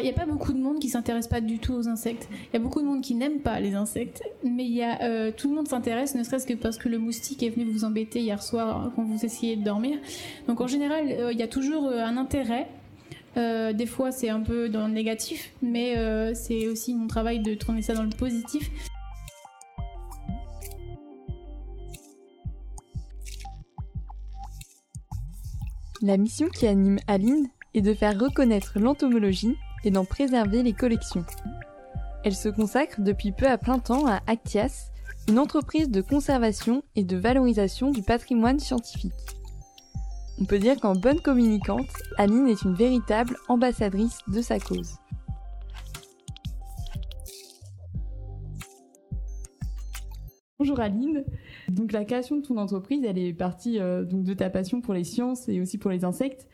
Il 0.00 0.04
n'y 0.04 0.10
a 0.10 0.14
pas 0.14 0.26
beaucoup 0.26 0.52
de 0.52 0.58
monde 0.58 0.78
qui 0.78 0.88
s'intéresse 0.88 1.28
pas 1.28 1.40
du 1.40 1.58
tout 1.58 1.74
aux 1.74 1.88
insectes. 1.88 2.28
Il 2.30 2.54
y 2.54 2.56
a 2.56 2.58
beaucoup 2.58 2.80
de 2.80 2.86
monde 2.86 3.02
qui 3.02 3.14
n'aime 3.14 3.40
pas 3.40 3.60
les 3.60 3.74
insectes. 3.74 4.22
Mais 4.42 4.64
y 4.64 4.82
a, 4.82 5.02
euh, 5.02 5.32
tout 5.36 5.48
le 5.48 5.54
monde 5.54 5.68
s'intéresse, 5.68 6.14
ne 6.14 6.22
serait-ce 6.22 6.46
que 6.46 6.54
parce 6.54 6.78
que 6.78 6.88
le 6.88 6.98
moustique 6.98 7.42
est 7.42 7.50
venu 7.50 7.64
vous 7.64 7.84
embêter 7.84 8.20
hier 8.20 8.42
soir 8.42 8.92
quand 8.94 9.04
vous 9.04 9.24
essayez 9.24 9.56
de 9.56 9.64
dormir. 9.64 9.98
Donc, 10.48 10.60
en 10.60 10.66
général, 10.66 11.06
euh, 11.10 11.32
il 11.32 11.38
y 11.38 11.42
a 11.42 11.48
toujours 11.48 11.86
euh, 11.86 12.04
un 12.04 12.16
intérêt. 12.16 12.68
Des 13.36 13.86
fois, 13.86 14.12
c'est 14.12 14.28
un 14.28 14.42
peu 14.42 14.68
dans 14.68 14.86
le 14.86 14.92
négatif, 14.92 15.50
mais 15.60 15.96
c'est 16.36 16.68
aussi 16.68 16.94
mon 16.94 17.08
travail 17.08 17.40
de 17.40 17.54
tourner 17.54 17.82
ça 17.82 17.92
dans 17.92 18.04
le 18.04 18.10
positif. 18.10 18.70
La 26.00 26.16
mission 26.16 26.48
qui 26.48 26.68
anime 26.68 26.98
Aline 27.08 27.48
est 27.74 27.80
de 27.80 27.92
faire 27.92 28.16
reconnaître 28.16 28.78
l'entomologie 28.78 29.56
et 29.84 29.90
d'en 29.90 30.04
préserver 30.04 30.62
les 30.62 30.72
collections. 30.72 31.24
Elle 32.24 32.34
se 32.34 32.48
consacre 32.48 33.00
depuis 33.00 33.32
peu 33.32 33.46
à 33.46 33.58
plein 33.58 33.78
temps 33.78 34.06
à 34.06 34.20
Actias, 34.26 34.90
une 35.28 35.38
entreprise 35.38 35.90
de 35.90 36.00
conservation 36.00 36.82
et 36.96 37.04
de 37.04 37.16
valorisation 37.16 37.90
du 37.90 38.02
patrimoine 38.02 38.58
scientifique. 38.58 39.12
On 40.40 40.46
peut 40.46 40.58
dire 40.58 40.80
qu'en 40.80 40.94
bonne 40.94 41.20
communicante, 41.20 41.86
Aline 42.18 42.48
est 42.48 42.62
une 42.62 42.74
véritable 42.74 43.36
ambassadrice 43.48 44.18
de 44.26 44.42
sa 44.42 44.58
cause. 44.58 44.96
Bonjour 50.58 50.80
Aline. 50.80 51.24
Donc 51.68 51.92
la 51.92 52.04
création 52.04 52.36
de 52.36 52.42
ton 52.42 52.56
entreprise, 52.56 53.04
elle 53.04 53.18
est 53.18 53.32
partie 53.32 53.78
euh, 53.78 54.04
donc 54.04 54.24
de 54.24 54.34
ta 54.34 54.50
passion 54.50 54.80
pour 54.80 54.94
les 54.94 55.04
sciences 55.04 55.48
et 55.48 55.60
aussi 55.60 55.78
pour 55.78 55.90
les 55.90 56.04
insectes, 56.04 56.48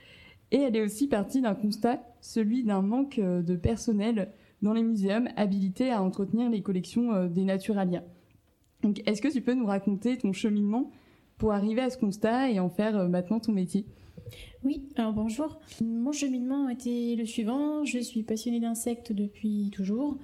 et 0.52 0.58
elle 0.58 0.76
est 0.76 0.82
aussi 0.82 1.06
partie 1.06 1.40
d'un 1.40 1.54
constat, 1.54 2.02
celui 2.20 2.64
d'un 2.64 2.82
manque 2.82 3.18
euh, 3.18 3.42
de 3.42 3.56
personnel 3.56 4.32
dans 4.62 4.72
les 4.72 4.82
muséums 4.82 5.28
habilités 5.36 5.90
à 5.90 6.02
entretenir 6.02 6.50
les 6.50 6.62
collections 6.62 7.14
euh, 7.14 7.28
des 7.28 7.44
Naturalia. 7.44 8.04
Donc 8.82 9.00
est-ce 9.06 9.22
que 9.22 9.28
tu 9.28 9.40
peux 9.42 9.54
nous 9.54 9.66
raconter 9.66 10.18
ton 10.18 10.32
cheminement 10.32 10.90
pour 11.38 11.52
arriver 11.52 11.80
à 11.80 11.90
ce 11.90 11.98
constat 11.98 12.50
et 12.50 12.58
en 12.58 12.68
faire 12.68 12.96
euh, 12.96 13.08
maintenant 13.08 13.38
ton 13.38 13.52
métier? 13.52 13.86
Oui, 14.64 14.88
alors 14.96 15.12
bonjour. 15.12 15.60
Mon 15.80 16.12
cheminement 16.12 16.68
été 16.68 17.16
le 17.16 17.24
suivant. 17.24 17.84
Je 17.84 17.98
suis 17.98 18.22
passionnée 18.22 18.60
d'insectes 18.60 19.12
depuis 19.12 19.70
toujours. 19.72 20.18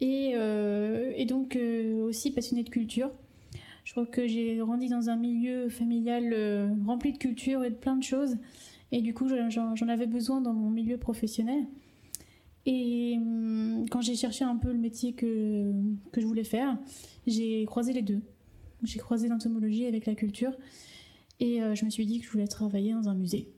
Et, 0.00 0.34
donc 1.26 1.58
aussi 2.02 2.30
passionnée 2.30 2.62
de 2.62 2.68
culture. 2.68 3.10
Je 3.84 3.92
crois 3.92 4.06
que 4.06 4.26
j'ai 4.26 4.56
grandi 4.56 4.88
dans 4.88 5.08
un 5.08 5.16
milieu 5.16 5.68
familial 5.70 6.76
rempli 6.86 7.12
de 7.12 7.18
culture 7.18 7.64
et 7.64 7.70
de 7.70 7.74
plein 7.74 7.96
de 7.96 8.02
choses. 8.02 8.36
Et 8.94 9.02
du 9.02 9.12
coup, 9.12 9.28
j'en 9.28 9.88
avais 9.88 10.06
besoin 10.06 10.40
dans 10.40 10.52
mon 10.52 10.70
milieu 10.70 10.98
professionnel. 10.98 11.66
Et 12.64 13.16
hum, 13.16 13.86
quand 13.90 14.00
j'ai 14.00 14.14
cherché 14.14 14.44
un 14.44 14.54
peu 14.54 14.70
le 14.70 14.78
métier 14.78 15.14
que, 15.14 15.72
que 16.12 16.20
je 16.20 16.26
voulais 16.26 16.44
faire, 16.44 16.78
j'ai 17.26 17.64
croisé 17.64 17.92
les 17.92 18.02
deux. 18.02 18.20
J'ai 18.84 19.00
croisé 19.00 19.26
l'entomologie 19.26 19.86
avec 19.86 20.06
la 20.06 20.14
culture. 20.14 20.52
Et 21.40 21.60
euh, 21.60 21.74
je 21.74 21.84
me 21.84 21.90
suis 21.90 22.06
dit 22.06 22.20
que 22.20 22.26
je 22.26 22.30
voulais 22.30 22.46
travailler 22.46 22.92
dans 22.92 23.08
un 23.08 23.14
musée. 23.14 23.48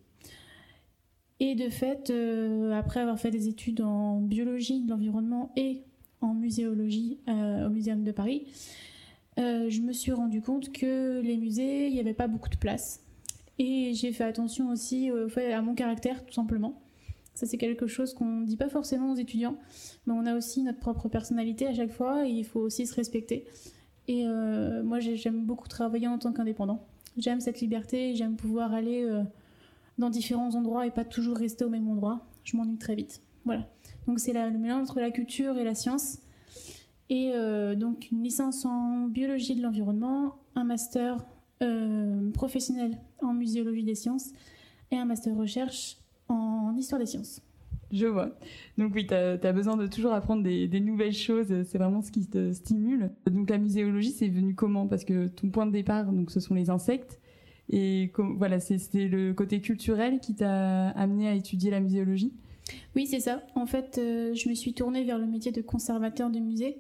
Et 1.39 1.55
de 1.55 1.69
fait, 1.69 2.09
euh, 2.09 2.73
après 2.73 3.01
avoir 3.01 3.21
fait 3.21 3.31
des 3.31 3.47
études 3.47 3.83
en 3.83 4.23
biologie 4.23 4.81
de 4.81 4.89
l'environnement 4.89 5.53
et 5.55 5.83
en 6.23 6.33
muséologie 6.33 7.19
euh, 7.29 7.67
au 7.67 7.69
Muséum 7.69 8.05
de 8.05 8.13
Paris, 8.13 8.47
je 9.37 9.83
me 9.83 9.93
suis 9.93 10.13
rendu 10.13 10.41
compte 10.41 10.73
que 10.73 11.21
les 11.21 11.37
musées, 11.37 11.89
il 11.89 11.93
n'y 11.93 12.01
avait 12.01 12.15
pas 12.15 12.27
beaucoup 12.27 12.49
de 12.49 12.57
place. 12.57 13.06
Et 13.59 13.95
j'ai 13.95 14.13
fait 14.13 14.25
attention 14.25 14.69
aussi 14.71 15.11
au 15.11 15.29
fait, 15.29 15.53
à 15.53 15.63
mon 15.63 15.75
caractère, 15.75 16.25
tout 16.27 16.35
simplement. 16.35 16.81
Ça, 17.35 17.47
c'est 17.47 17.59
quelque 17.59 17.87
chose 17.87 18.15
qu'on 18.15 18.25
ne 18.41 18.47
dit 18.47 18.57
pas 18.57 18.69
forcément 18.69 19.13
aux 19.13 19.17
étudiants, 19.17 19.57
mais 20.07 20.15
on 20.15 20.25
a 20.27 20.35
aussi 20.35 20.63
notre 20.63 20.79
propre 20.79 21.09
personnalité 21.09 21.67
à 21.67 21.75
chaque 21.75 21.93
fois 21.93 22.27
et 22.27 22.31
il 22.31 22.45
faut 22.45 22.61
aussi 22.61 22.87
se 22.87 22.95
respecter. 22.95 23.45
Et 24.09 24.27
euh, 24.27 24.83
moi, 24.83 25.01
j'ai- 25.01 25.17
j'aime 25.17 25.45
beaucoup 25.45 25.69
travailler 25.69 26.09
en 26.09 26.19
tant 26.19 26.33
qu'indépendant. 26.33 26.87
J'aime 27.19 27.41
cette 27.41 27.61
liberté, 27.61 28.15
j'aime 28.15 28.37
pouvoir 28.37 28.73
aller 28.73 29.03
euh, 29.05 29.23
dans 29.99 30.11
différents 30.11 30.55
endroits 30.55 30.87
et 30.87 30.91
pas 30.91 31.05
toujours 31.05 31.37
rester 31.37 31.65
au 31.65 31.69
même 31.71 31.89
endroit. 31.89 32.27
Je 32.45 32.57
m'ennuie 32.57 32.79
très 32.79 32.95
vite. 32.95 33.21
Voilà. 33.45 33.67
Donc 34.07 34.19
c'est 34.21 34.33
le 34.33 34.59
mélange 34.59 34.83
entre 34.83 35.01
la 35.01 35.11
culture 35.11 35.59
et 35.59 35.65
la 35.65 35.75
science. 35.75 36.19
Et 37.09 37.33
euh, 37.35 37.75
donc 37.75 38.11
une 38.11 38.23
licence 38.23 38.65
en 38.65 39.07
biologie 39.09 39.55
de 39.55 39.63
l'environnement, 39.63 40.37
un 40.55 40.65
master 40.65 41.25
euh, 41.63 42.31
professionnel 42.33 42.99
en 43.23 43.33
muséologie 43.33 43.85
des 43.85 43.95
sciences 43.95 44.31
et 44.91 44.97
un 44.97 45.05
master 45.05 45.35
recherche 45.37 45.99
en 46.29 46.75
histoire 46.77 47.01
des 47.01 47.07
sciences. 47.07 47.41
Je 47.93 48.07
vois. 48.07 48.37
Donc 48.79 48.93
oui, 48.95 49.07
tu 49.07 49.15
as, 49.15 49.53
besoin 49.53 49.77
de 49.77 49.87
toujours 49.87 50.13
apprendre 50.13 50.43
des, 50.43 50.67
des 50.67 50.81
nouvelles 50.81 51.13
choses, 51.13 51.49
c'est 51.65 51.79
vraiment 51.79 52.03
ce 52.03 52.11
qui 52.11 52.27
te 52.27 52.53
stimule. 52.53 53.11
Donc 53.31 53.49
la 53.49 53.59
muséologie, 53.59 54.11
c'est 54.11 54.29
venu 54.29 54.55
comment? 54.55 54.87
Parce 54.89 55.05
que 55.05 55.29
ton 55.29 55.51
point 55.51 55.67
de 55.67 55.73
départ, 55.73 56.13
donc 56.13 56.31
ce 56.31 56.41
sont 56.41 56.55
les 56.55 56.69
insectes. 56.69 57.21
Et 57.71 58.13
voilà, 58.37 58.61
c'est- 58.61 58.79
c'était 58.79 59.09
le 59.09 59.35
côté 59.35 59.61
culturel 59.61 60.21
qui 60.21 60.35
t'a 60.35 60.89
amené 60.91 61.29
à 61.29 61.35
étudier 61.35 61.71
la 61.71 61.81
muséologie? 61.81 62.33
Oui, 62.95 63.07
c'est 63.07 63.21
ça. 63.21 63.43
En 63.55 63.67
fait, 63.67 63.99
euh, 63.99 64.35
je 64.35 64.49
me 64.49 64.55
suis 64.55 64.73
tournée 64.73 65.05
vers 65.05 65.19
le 65.19 65.27
métier 65.27 65.53
de 65.53 65.61
conservateur 65.61 66.31
de 66.31 66.39
musée. 66.39 66.79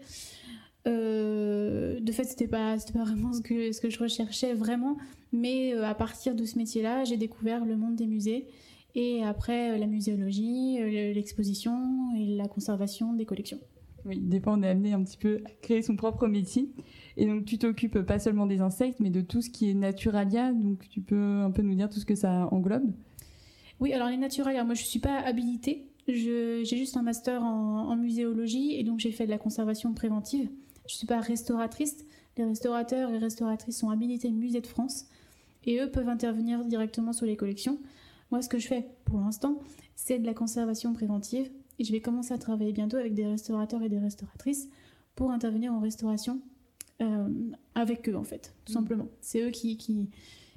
Euh, 0.86 1.98
de 2.00 2.12
fait, 2.12 2.24
c'était 2.24 2.47
pas, 2.47 2.76
pas 2.92 3.04
vraiment 3.04 3.32
ce 3.32 3.41
que, 3.41 3.72
ce 3.72 3.80
que 3.80 3.91
je 3.91 3.98
recherchais 3.98 4.54
vraiment, 4.54 4.97
mais 5.32 5.74
euh, 5.74 5.84
à 5.84 5.94
partir 5.94 6.34
de 6.34 6.44
ce 6.44 6.56
métier-là, 6.58 7.04
j'ai 7.04 7.16
découvert 7.16 7.64
le 7.64 7.76
monde 7.76 7.97
des 7.97 8.06
musées 8.06 8.47
et 8.94 9.25
après 9.25 9.72
euh, 9.72 9.78
la 9.78 9.86
muséologie, 9.86 10.78
l'exposition 11.12 11.75
et 12.16 12.36
la 12.36 12.46
conservation 12.46 13.14
des 13.14 13.25
collections. 13.25 13.58
Oui, 14.04 14.20
des 14.20 14.38
fois 14.38 14.54
on 14.56 14.62
est 14.62 14.69
amené 14.69 14.92
un 14.92 15.02
petit 15.02 15.16
peu 15.16 15.41
à 15.44 15.50
créer 15.60 15.82
son 15.82 15.96
propre 15.96 16.28
métier. 16.28 16.70
Et 17.16 17.26
donc 17.26 17.44
tu 17.44 17.58
t'occupes 17.58 18.02
pas 18.02 18.20
seulement 18.20 18.46
des 18.46 18.60
insectes, 18.60 19.00
mais 19.00 19.10
de 19.10 19.20
tout 19.20 19.42
ce 19.42 19.50
qui 19.50 19.69
est 19.69 19.75
naturalia. 19.75 20.52
Donc 20.52 20.88
tu 20.88 21.00
peux 21.00 21.41
un 21.42 21.50
peu 21.50 21.62
nous 21.62 21.75
dire 21.75 21.88
tout 21.88 21.98
ce 21.98 22.06
que 22.06 22.14
ça 22.14 22.48
englobe? 22.52 22.92
Oui, 23.80 23.92
alors 23.92 24.08
les 24.08 24.16
naturalia, 24.16 24.62
moi 24.62 24.75
je 24.75 24.84
suis 24.84 25.00
pas 25.00 25.19
habilitée. 25.19 25.88
J'ai 26.06 26.64
juste 26.64 26.96
un 26.96 27.02
master 27.02 27.42
en, 27.42 27.88
en 27.88 27.96
muséologie 27.96 28.76
et 28.78 28.84
donc 28.84 29.00
j'ai 29.00 29.10
fait 29.10 29.26
de 29.26 29.30
la 29.30 29.38
conservation 29.38 29.92
préventive. 29.92 30.48
Je 30.86 30.94
suis 30.94 31.06
pas 31.06 31.20
restauratrice. 31.20 31.97
Les 32.36 32.44
restaurateurs 32.44 33.10
et 33.10 33.19
restauratrices 33.19 33.78
sont 33.78 33.91
habilités 33.91 34.30
Musée 34.30 34.60
de 34.60 34.66
France 34.66 35.06
et 35.64 35.80
eux 35.80 35.91
peuvent 35.91 36.08
intervenir 36.08 36.64
directement 36.64 37.12
sur 37.12 37.26
les 37.26 37.36
collections. 37.36 37.78
Moi, 38.30 38.42
ce 38.42 38.48
que 38.48 38.58
je 38.58 38.66
fais 38.66 38.86
pour 39.04 39.20
l'instant, 39.20 39.58
c'est 39.94 40.19
de 40.19 40.26
la 40.26 40.34
conservation 40.34 40.92
préventive 40.92 41.50
et 41.78 41.84
je 41.84 41.92
vais 41.92 42.00
commencer 42.00 42.34
à 42.34 42.38
travailler 42.38 42.72
bientôt 42.72 42.96
avec 42.96 43.14
des 43.14 43.26
restaurateurs 43.26 43.82
et 43.82 43.88
des 43.88 43.98
restauratrices 43.98 44.69
pour 45.14 45.30
intervenir 45.30 45.72
en 45.72 45.80
restauration 45.80 46.41
euh, 47.02 47.28
avec 47.75 48.08
eux 48.08 48.16
en 48.16 48.25
fait, 48.25 48.54
tout 48.64 48.72
simplement. 48.72 49.08
C'est 49.20 49.42
eux 49.42 49.50
qui, 49.50 49.76
qui, 49.76 50.10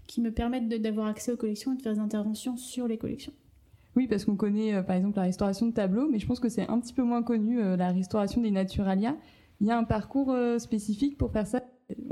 qui 0.07 0.21
me 0.21 0.31
permettent 0.31 0.69
d'avoir 0.69 1.07
accès 1.07 1.31
aux 1.31 1.37
collections 1.37 1.73
et 1.73 1.77
de 1.77 1.81
faire 1.81 1.93
des 1.93 1.99
interventions 1.99 2.57
sur 2.57 2.87
les 2.87 2.97
collections. 2.97 3.33
Oui, 3.95 4.07
parce 4.07 4.25
qu'on 4.25 4.35
connaît 4.35 4.73
euh, 4.73 4.83
par 4.83 4.95
exemple 4.95 5.17
la 5.17 5.23
restauration 5.23 5.67
de 5.67 5.73
tableaux, 5.73 6.07
mais 6.09 6.19
je 6.19 6.27
pense 6.27 6.39
que 6.39 6.49
c'est 6.49 6.67
un 6.67 6.79
petit 6.79 6.93
peu 6.93 7.03
moins 7.03 7.23
connu, 7.23 7.61
euh, 7.61 7.75
la 7.75 7.91
restauration 7.91 8.41
des 8.41 8.51
naturalia. 8.51 9.15
Il 9.61 9.67
y 9.67 9.71
a 9.71 9.77
un 9.77 9.83
parcours 9.83 10.31
euh, 10.31 10.57
spécifique 10.59 11.17
pour 11.17 11.31
faire 11.31 11.47
ça. 11.47 11.63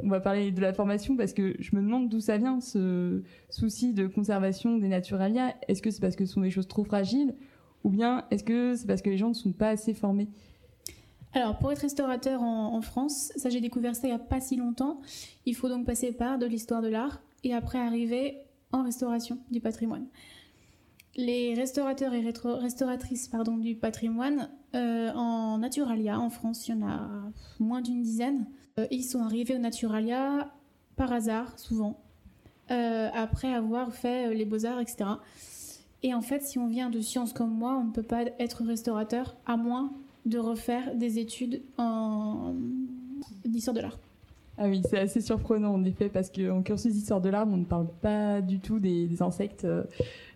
On 0.04 0.10
va 0.10 0.20
parler 0.20 0.52
de 0.52 0.60
la 0.60 0.74
formation 0.74 1.16
parce 1.16 1.34
que 1.34 1.56
je 1.60 1.76
me 1.76 1.82
demande 1.82 2.10
d'où 2.10 2.20
ça 2.20 2.38
vient 2.38 2.60
ce 2.60 3.22
souci 3.50 3.94
de 3.94 4.08
conservation 4.08 4.78
des 4.78 4.88
naturalia. 4.88 5.56
Est-ce 5.68 5.82
que 5.82 5.92
c'est 5.92 6.02
parce 6.02 6.16
que 6.16 6.26
ce 6.26 6.34
sont 6.34 6.42
des 6.42 6.50
choses 6.50 6.68
trop 6.68 6.84
fragiles 6.84 7.36
ou 7.84 7.90
bien 7.90 8.26
est-ce 8.32 8.44
que 8.44 8.76
c'est 8.76 8.88
parce 8.88 9.02
que 9.02 9.10
les 9.10 9.18
gens 9.18 9.30
ne 9.30 9.34
sont 9.34 9.52
pas 9.52 9.70
assez 9.70 9.94
formés? 9.94 10.30
Alors, 11.34 11.58
pour 11.60 11.72
être 11.72 11.80
restaurateur 11.80 12.42
en, 12.42 12.82
France, 12.82 13.32
ça 13.36 13.50
j'ai 13.50 13.62
découvert 13.62 13.96
ça 13.96 14.08
il 14.08 14.12
n'y 14.12 14.16
a 14.16 14.20
pas 14.20 14.40
si 14.40 14.56
longtemps, 14.56 15.02
il 15.46 15.56
faut 15.56 15.70
donc 15.70 15.86
passer 15.86 16.12
par 16.12 16.40
de 16.40 16.46
l'histoire 16.46 16.82
de 16.82 16.88
l'art 16.88 17.22
et 17.44 17.54
après 17.54 17.78
arriver 17.78 18.40
en 18.72 18.84
restauration 18.84 19.38
du 19.52 19.62
patrimoine. 19.62 20.08
Les 21.16 21.54
restaurateurs 21.54 22.14
et 22.14 22.22
restauratrices 22.22 23.28
pardon, 23.28 23.58
du 23.58 23.76
patrimoine, 23.76 24.50
euh, 24.78 25.12
en 25.14 25.58
Naturalia, 25.58 26.20
en 26.20 26.30
France, 26.30 26.68
il 26.68 26.76
y 26.76 26.84
en 26.84 26.88
a 26.88 27.10
moins 27.60 27.82
d'une 27.82 28.02
dizaine. 28.04 28.46
Euh, 28.80 28.86
ils 28.92 29.04
sont 29.04 29.22
arrivés 29.22 29.56
au 29.56 29.58
Naturalia 29.58 30.52
par 30.96 31.12
hasard, 31.12 31.58
souvent, 31.58 32.00
euh, 32.70 33.10
après 33.14 33.54
avoir 33.54 33.94
fait 33.94 34.34
les 34.34 34.46
beaux-arts, 34.46 34.80
etc. 34.80 35.06
Et 36.04 36.14
en 36.14 36.22
fait, 36.22 36.44
si 36.44 36.60
on 36.60 36.68
vient 36.68 36.90
de 36.90 37.02
sciences 37.02 37.34
comme 37.34 37.52
moi, 37.52 37.78
on 37.82 37.86
ne 37.86 37.92
peut 37.92 38.04
pas 38.04 38.24
être 38.40 38.64
restaurateur 38.64 39.36
à 39.48 39.58
moins 39.58 39.92
de 40.26 40.38
refaire 40.38 40.96
des 40.96 41.20
études 41.20 41.62
en 41.78 42.54
d'histoire 43.46 43.74
de 43.74 43.82
l'art. 43.82 43.98
Ah 44.60 44.68
oui, 44.68 44.82
c'est 44.88 45.00
assez 45.00 45.22
surprenant 45.22 45.74
en 45.74 45.84
effet 45.84 46.10
parce 46.10 46.30
qu'en 46.30 46.62
cursus 46.62 46.94
d'histoire 46.94 47.22
de 47.22 47.30
l'art, 47.30 47.48
on 47.48 47.58
ne 47.58 47.66
parle 47.66 47.88
pas 48.02 48.42
du 48.42 48.60
tout 48.60 48.80
des, 48.80 49.22
insectes 49.22 49.66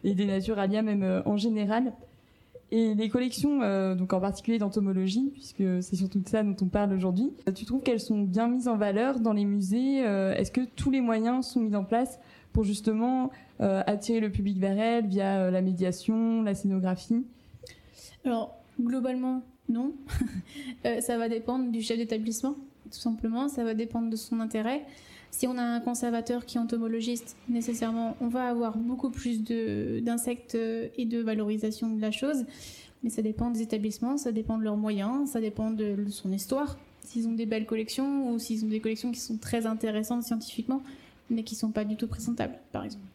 et 0.04 0.16
des 0.16 0.26
naturalia 0.26 0.82
même 0.82 1.22
en 1.26 1.38
général. 1.38 1.94
Et 2.74 2.94
les 2.96 3.10
collections, 3.10 3.62
euh, 3.62 3.96
donc 3.96 4.14
en 4.14 4.22
particulier 4.22 4.58
d'entomologie, 4.58 5.30
puisque 5.34 5.64
c'est 5.84 5.98
surtout 5.98 6.20
de 6.20 6.30
ça 6.30 6.42
dont 6.42 6.56
on 6.62 6.68
parle 6.68 6.94
aujourd'hui, 6.94 7.34
euh, 7.48 7.52
tu 7.52 7.66
trouves 7.66 7.82
qu'elles 7.82 8.00
sont 8.00 8.22
bien 8.22 8.48
mises 8.48 8.70
en 8.70 8.78
valeur 8.78 9.20
dans 9.20 9.34
les 9.34 9.44
musées 9.44 10.06
euh, 10.06 10.34
Est-ce 10.36 10.52
que 10.52 10.62
tous 10.78 10.90
les 10.90 11.02
moyens 11.02 11.48
sont 11.48 11.60
mis 11.60 11.76
en 11.76 11.84
place 11.84 12.20
pour 12.54 12.64
justement 12.64 13.32
attirer 13.60 14.20
le 14.20 14.32
public 14.32 14.58
vers 14.58 14.78
elles 14.80 15.06
via 15.06 15.52
la 15.52 15.62
médiation, 15.62 16.42
la 16.42 16.56
scénographie? 16.56 17.24
Alors, 18.26 18.58
globalement, 18.82 19.44
non. 19.70 19.94
ça 21.00 21.18
va 21.20 21.30
dépendre 21.30 21.72
du 21.72 21.82
chef 21.82 21.98
d'établissement, 21.98 22.56
tout 22.86 23.00
simplement. 23.00 23.48
Ça 23.50 23.64
va 23.64 23.76
dépendre 23.76 24.10
de 24.10 24.16
son 24.16 24.40
intérêt. 24.40 24.82
Si 25.32 25.48
on 25.48 25.58
a 25.58 25.64
un 25.64 25.80
conservateur 25.80 26.46
qui 26.46 26.58
est 26.58 26.60
entomologiste, 26.60 27.36
nécessairement, 27.50 28.16
on 28.22 28.28
va 28.28 28.48
avoir 28.48 28.78
beaucoup 28.78 29.10
plus 29.10 29.42
d'insectes 29.42 30.56
et 30.56 31.06
de 31.06 31.20
valorisation 31.20 31.90
de 31.90 32.02
la 32.02 32.12
chose. 32.12 32.46
Mais 33.04 33.10
ça 33.10 33.22
dépend 33.22 33.50
des 33.50 33.62
établissements, 33.62 34.18
ça 34.18 34.32
dépend 34.32 34.58
de 34.58 34.64
leurs 34.64 34.78
moyens, 34.78 35.32
ça 35.32 35.42
dépend 35.42 35.72
de 35.72 35.96
son 36.10 36.32
histoire. 36.32 36.78
S'ils 37.04 37.28
ont 37.28 37.34
des 37.34 37.48
belles 37.48 37.66
collections 37.66 38.32
ou 38.32 38.38
s'ils 38.38 38.64
ont 38.64 38.68
des 38.68 38.80
collections 38.80 39.12
qui 39.12 39.20
sont 39.20 39.38
très 39.38 39.66
intéressantes 39.66 40.24
scientifiquement, 40.24 40.84
mais 41.30 41.44
qui 41.44 41.56
ne 41.56 41.60
sont 41.60 41.72
pas 41.72 41.86
du 41.86 41.96
tout 41.96 42.08
présentables, 42.08 42.60
par 42.72 42.84
exemple. 42.84 43.06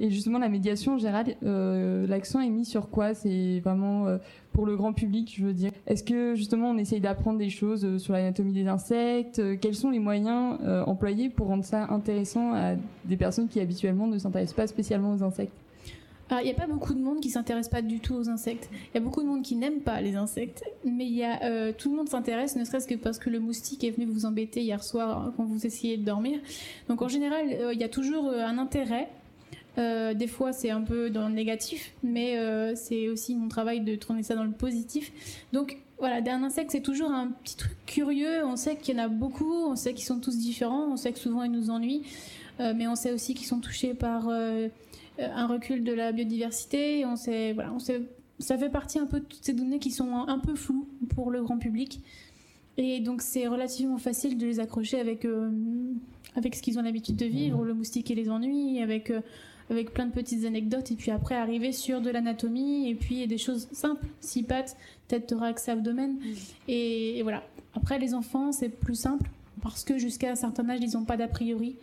Et 0.00 0.10
justement, 0.10 0.38
la 0.38 0.48
médiation, 0.48 0.96
Gérald, 0.96 1.36
euh, 1.44 2.06
l'accent 2.06 2.40
est 2.40 2.48
mis 2.48 2.64
sur 2.64 2.88
quoi? 2.88 3.12
C'est 3.12 3.60
vraiment 3.60 4.06
euh, 4.06 4.16
pour 4.54 4.64
le 4.64 4.74
grand 4.74 4.94
public, 4.94 5.34
je 5.36 5.44
veux 5.44 5.52
dire. 5.52 5.70
Est-ce 5.86 6.02
que 6.02 6.34
justement 6.34 6.70
on 6.70 6.78
essaye 6.78 7.00
d'apprendre 7.00 7.38
des 7.38 7.50
choses 7.50 7.84
euh, 7.84 7.98
sur 7.98 8.14
l'anatomie 8.14 8.54
des 8.54 8.66
insectes? 8.66 9.42
Quels 9.60 9.74
sont 9.74 9.90
les 9.90 9.98
moyens 9.98 10.58
employés 10.86 11.28
pour 11.28 11.48
rendre 11.48 11.64
ça 11.64 11.84
intéressant 11.90 12.54
à 12.54 12.76
des 13.04 13.16
personnes 13.16 13.48
qui 13.48 13.60
habituellement 13.60 14.06
ne 14.06 14.16
s'intéressent 14.16 14.56
pas 14.56 14.66
spécialement 14.66 15.12
aux 15.12 15.22
insectes? 15.22 15.52
Il 16.30 16.44
n'y 16.44 16.50
a 16.50 16.54
pas 16.54 16.68
beaucoup 16.68 16.94
de 16.94 17.00
monde 17.00 17.20
qui 17.20 17.28
s'intéresse 17.28 17.68
pas 17.68 17.82
du 17.82 17.98
tout 17.98 18.14
aux 18.14 18.28
insectes. 18.28 18.70
Il 18.72 18.94
y 18.94 18.98
a 18.98 19.00
beaucoup 19.00 19.20
de 19.20 19.26
monde 19.26 19.42
qui 19.42 19.56
n'aime 19.56 19.80
pas 19.80 20.00
les 20.00 20.14
insectes, 20.14 20.62
mais 20.84 21.08
tout 21.76 21.90
le 21.90 21.96
monde 21.96 22.08
s'intéresse, 22.08 22.54
ne 22.54 22.64
serait-ce 22.64 22.86
que 22.86 22.94
parce 22.94 23.18
que 23.18 23.30
le 23.30 23.40
moustique 23.40 23.82
est 23.82 23.90
venu 23.90 24.06
vous 24.06 24.26
embêter 24.26 24.62
hier 24.62 24.82
soir 24.82 25.32
quand 25.36 25.44
vous 25.44 25.66
essayez 25.66 25.96
de 25.96 26.04
dormir. 26.04 26.38
Donc 26.88 27.02
en 27.02 27.08
général, 27.08 27.46
il 27.72 27.80
y 27.80 27.84
a 27.84 27.88
toujours 27.88 28.30
un 28.30 28.58
intérêt 28.58 29.08
euh, 29.80 30.14
des 30.14 30.26
fois, 30.26 30.52
c'est 30.52 30.70
un 30.70 30.82
peu 30.82 31.10
dans 31.10 31.28
le 31.28 31.34
négatif, 31.34 31.92
mais 32.02 32.38
euh, 32.38 32.74
c'est 32.74 33.08
aussi 33.08 33.34
mon 33.34 33.48
travail 33.48 33.80
de 33.80 33.96
tourner 33.96 34.22
ça 34.22 34.34
dans 34.34 34.44
le 34.44 34.52
positif. 34.52 35.10
Donc, 35.52 35.78
voilà, 35.98 36.16
un 36.16 36.42
insecte, 36.42 36.70
c'est 36.70 36.82
toujours 36.82 37.10
un 37.10 37.28
petit 37.28 37.56
truc 37.56 37.76
curieux. 37.86 38.44
On 38.44 38.56
sait 38.56 38.76
qu'il 38.76 38.96
y 38.96 39.00
en 39.00 39.04
a 39.04 39.08
beaucoup, 39.08 39.52
on 39.52 39.76
sait 39.76 39.94
qu'ils 39.94 40.04
sont 40.04 40.20
tous 40.20 40.36
différents, 40.36 40.92
on 40.92 40.96
sait 40.96 41.12
que 41.12 41.18
souvent 41.18 41.42
ils 41.42 41.50
nous 41.50 41.70
ennuient, 41.70 42.02
euh, 42.60 42.74
mais 42.76 42.86
on 42.88 42.94
sait 42.94 43.12
aussi 43.12 43.34
qu'ils 43.34 43.46
sont 43.46 43.60
touchés 43.60 43.94
par 43.94 44.28
un 44.28 45.46
recul 45.46 45.84
de 45.84 45.92
la 45.92 46.12
biodiversité. 46.12 47.04
On 47.06 47.16
sait, 47.16 47.52
voilà, 47.52 47.72
on 47.72 47.78
sait, 47.78 48.02
ça 48.38 48.58
fait 48.58 48.70
partie 48.70 48.98
un 48.98 49.06
peu 49.06 49.20
de 49.20 49.24
toutes 49.24 49.44
ces 49.44 49.52
données 49.54 49.78
qui 49.78 49.90
sont 49.90 50.12
un 50.12 50.38
peu 50.38 50.54
floues 50.54 50.88
pour 51.14 51.30
le 51.30 51.42
grand 51.42 51.58
public. 51.58 52.00
Et 52.76 53.00
donc, 53.00 53.20
c'est 53.20 53.46
relativement 53.46 53.98
facile 53.98 54.38
de 54.38 54.46
les 54.46 54.60
accrocher 54.60 54.98
avec, 54.98 55.26
avec 56.34 56.54
ce 56.54 56.62
qu'ils 56.62 56.78
ont 56.78 56.82
l'habitude 56.82 57.16
de 57.16 57.26
vivre, 57.26 57.62
le 57.64 57.74
moustique 57.74 58.10
et 58.10 58.14
les 58.14 58.30
ennuis, 58.30 58.80
avec 58.80 59.12
avec 59.70 59.92
plein 59.92 60.06
de 60.06 60.12
petites 60.12 60.44
anecdotes, 60.44 60.90
et 60.90 60.94
puis 60.94 61.10
après 61.10 61.34
arriver 61.34 61.72
sur 61.72 62.00
de 62.00 62.10
l'anatomie, 62.10 62.88
et 62.88 62.94
puis 62.94 63.26
des 63.26 63.38
choses 63.38 63.68
simples, 63.72 64.06
six 64.20 64.42
pattes, 64.42 64.76
tête, 65.08 65.26
thorax, 65.26 65.68
abdomen, 65.68 66.16
et, 66.68 67.20
voilà. 67.22 67.42
Après, 67.74 67.98
les 67.98 68.14
enfants, 68.14 68.52
c'est 68.52 68.68
plus 68.68 68.96
simple, 68.96 69.30
parce 69.62 69.84
que 69.84 69.98
jusqu'à 69.98 70.32
un 70.32 70.34
certain 70.34 70.68
âge, 70.68 70.80
ils 70.82 70.92
n'ont 70.94 71.04
pas 71.04 71.16
d'a 71.16 71.28
priori. 71.28 71.76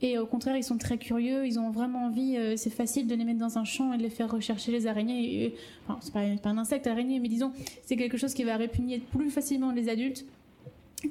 Et 0.00 0.16
au 0.16 0.26
contraire, 0.26 0.56
ils 0.56 0.62
sont 0.64 0.78
très 0.78 0.96
curieux, 0.96 1.44
ils 1.44 1.58
ont 1.58 1.70
vraiment 1.70 2.06
envie, 2.06 2.36
euh, 2.36 2.56
c'est 2.56 2.70
facile 2.70 3.08
de 3.08 3.14
les 3.16 3.24
mettre 3.24 3.40
dans 3.40 3.58
un 3.58 3.64
champ 3.64 3.92
et 3.92 3.98
de 3.98 4.02
les 4.02 4.10
faire 4.10 4.30
rechercher 4.30 4.70
les 4.70 4.86
araignées. 4.86 5.54
enfin, 5.86 5.98
c'est 6.00 6.12
pas, 6.12 6.24
pas, 6.40 6.50
un 6.50 6.58
insecte 6.58 6.86
araignée, 6.86 7.18
mais 7.18 7.28
disons, 7.28 7.50
c'est 7.84 7.96
quelque 7.96 8.16
chose 8.16 8.32
qui 8.32 8.44
va 8.44 8.56
répugner 8.56 9.00
plus 9.00 9.28
facilement 9.28 9.72
les 9.72 9.88
adultes 9.88 10.24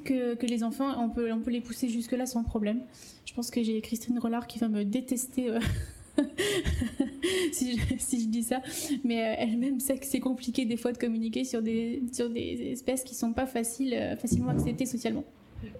que, 0.04 0.34
que, 0.34 0.46
les 0.46 0.64
enfants. 0.64 0.94
On 0.98 1.08
peut, 1.08 1.32
on 1.32 1.40
peut 1.40 1.50
les 1.50 1.60
pousser 1.60 1.88
jusque-là 1.88 2.26
sans 2.26 2.42
problème. 2.42 2.80
Je 3.24 3.34
pense 3.34 3.50
que 3.50 3.62
j'ai 3.62 3.80
Christine 3.80 4.18
Rollard 4.18 4.46
qui 4.46 4.58
va 4.58 4.68
me 4.68 4.84
détester. 4.84 5.50
Euh, 5.50 5.60
si, 7.52 7.78
je, 7.78 8.26
dis 8.26 8.42
ça. 8.42 8.60
Mais 9.04 9.22
euh, 9.22 9.34
elle-même 9.38 9.80
sait 9.80 9.98
que 9.98 10.06
c'est 10.06 10.20
compliqué 10.20 10.64
des 10.64 10.76
fois 10.76 10.92
de 10.92 10.98
communiquer 10.98 11.44
sur 11.44 11.62
des, 11.62 12.02
sur 12.12 12.30
des 12.30 12.70
espèces 12.72 13.04
qui 13.04 13.14
sont 13.14 13.32
pas 13.32 13.46
faciles, 13.46 13.94
euh, 13.94 14.16
facilement 14.16 14.50
acceptées 14.50 14.86
socialement. 14.86 15.24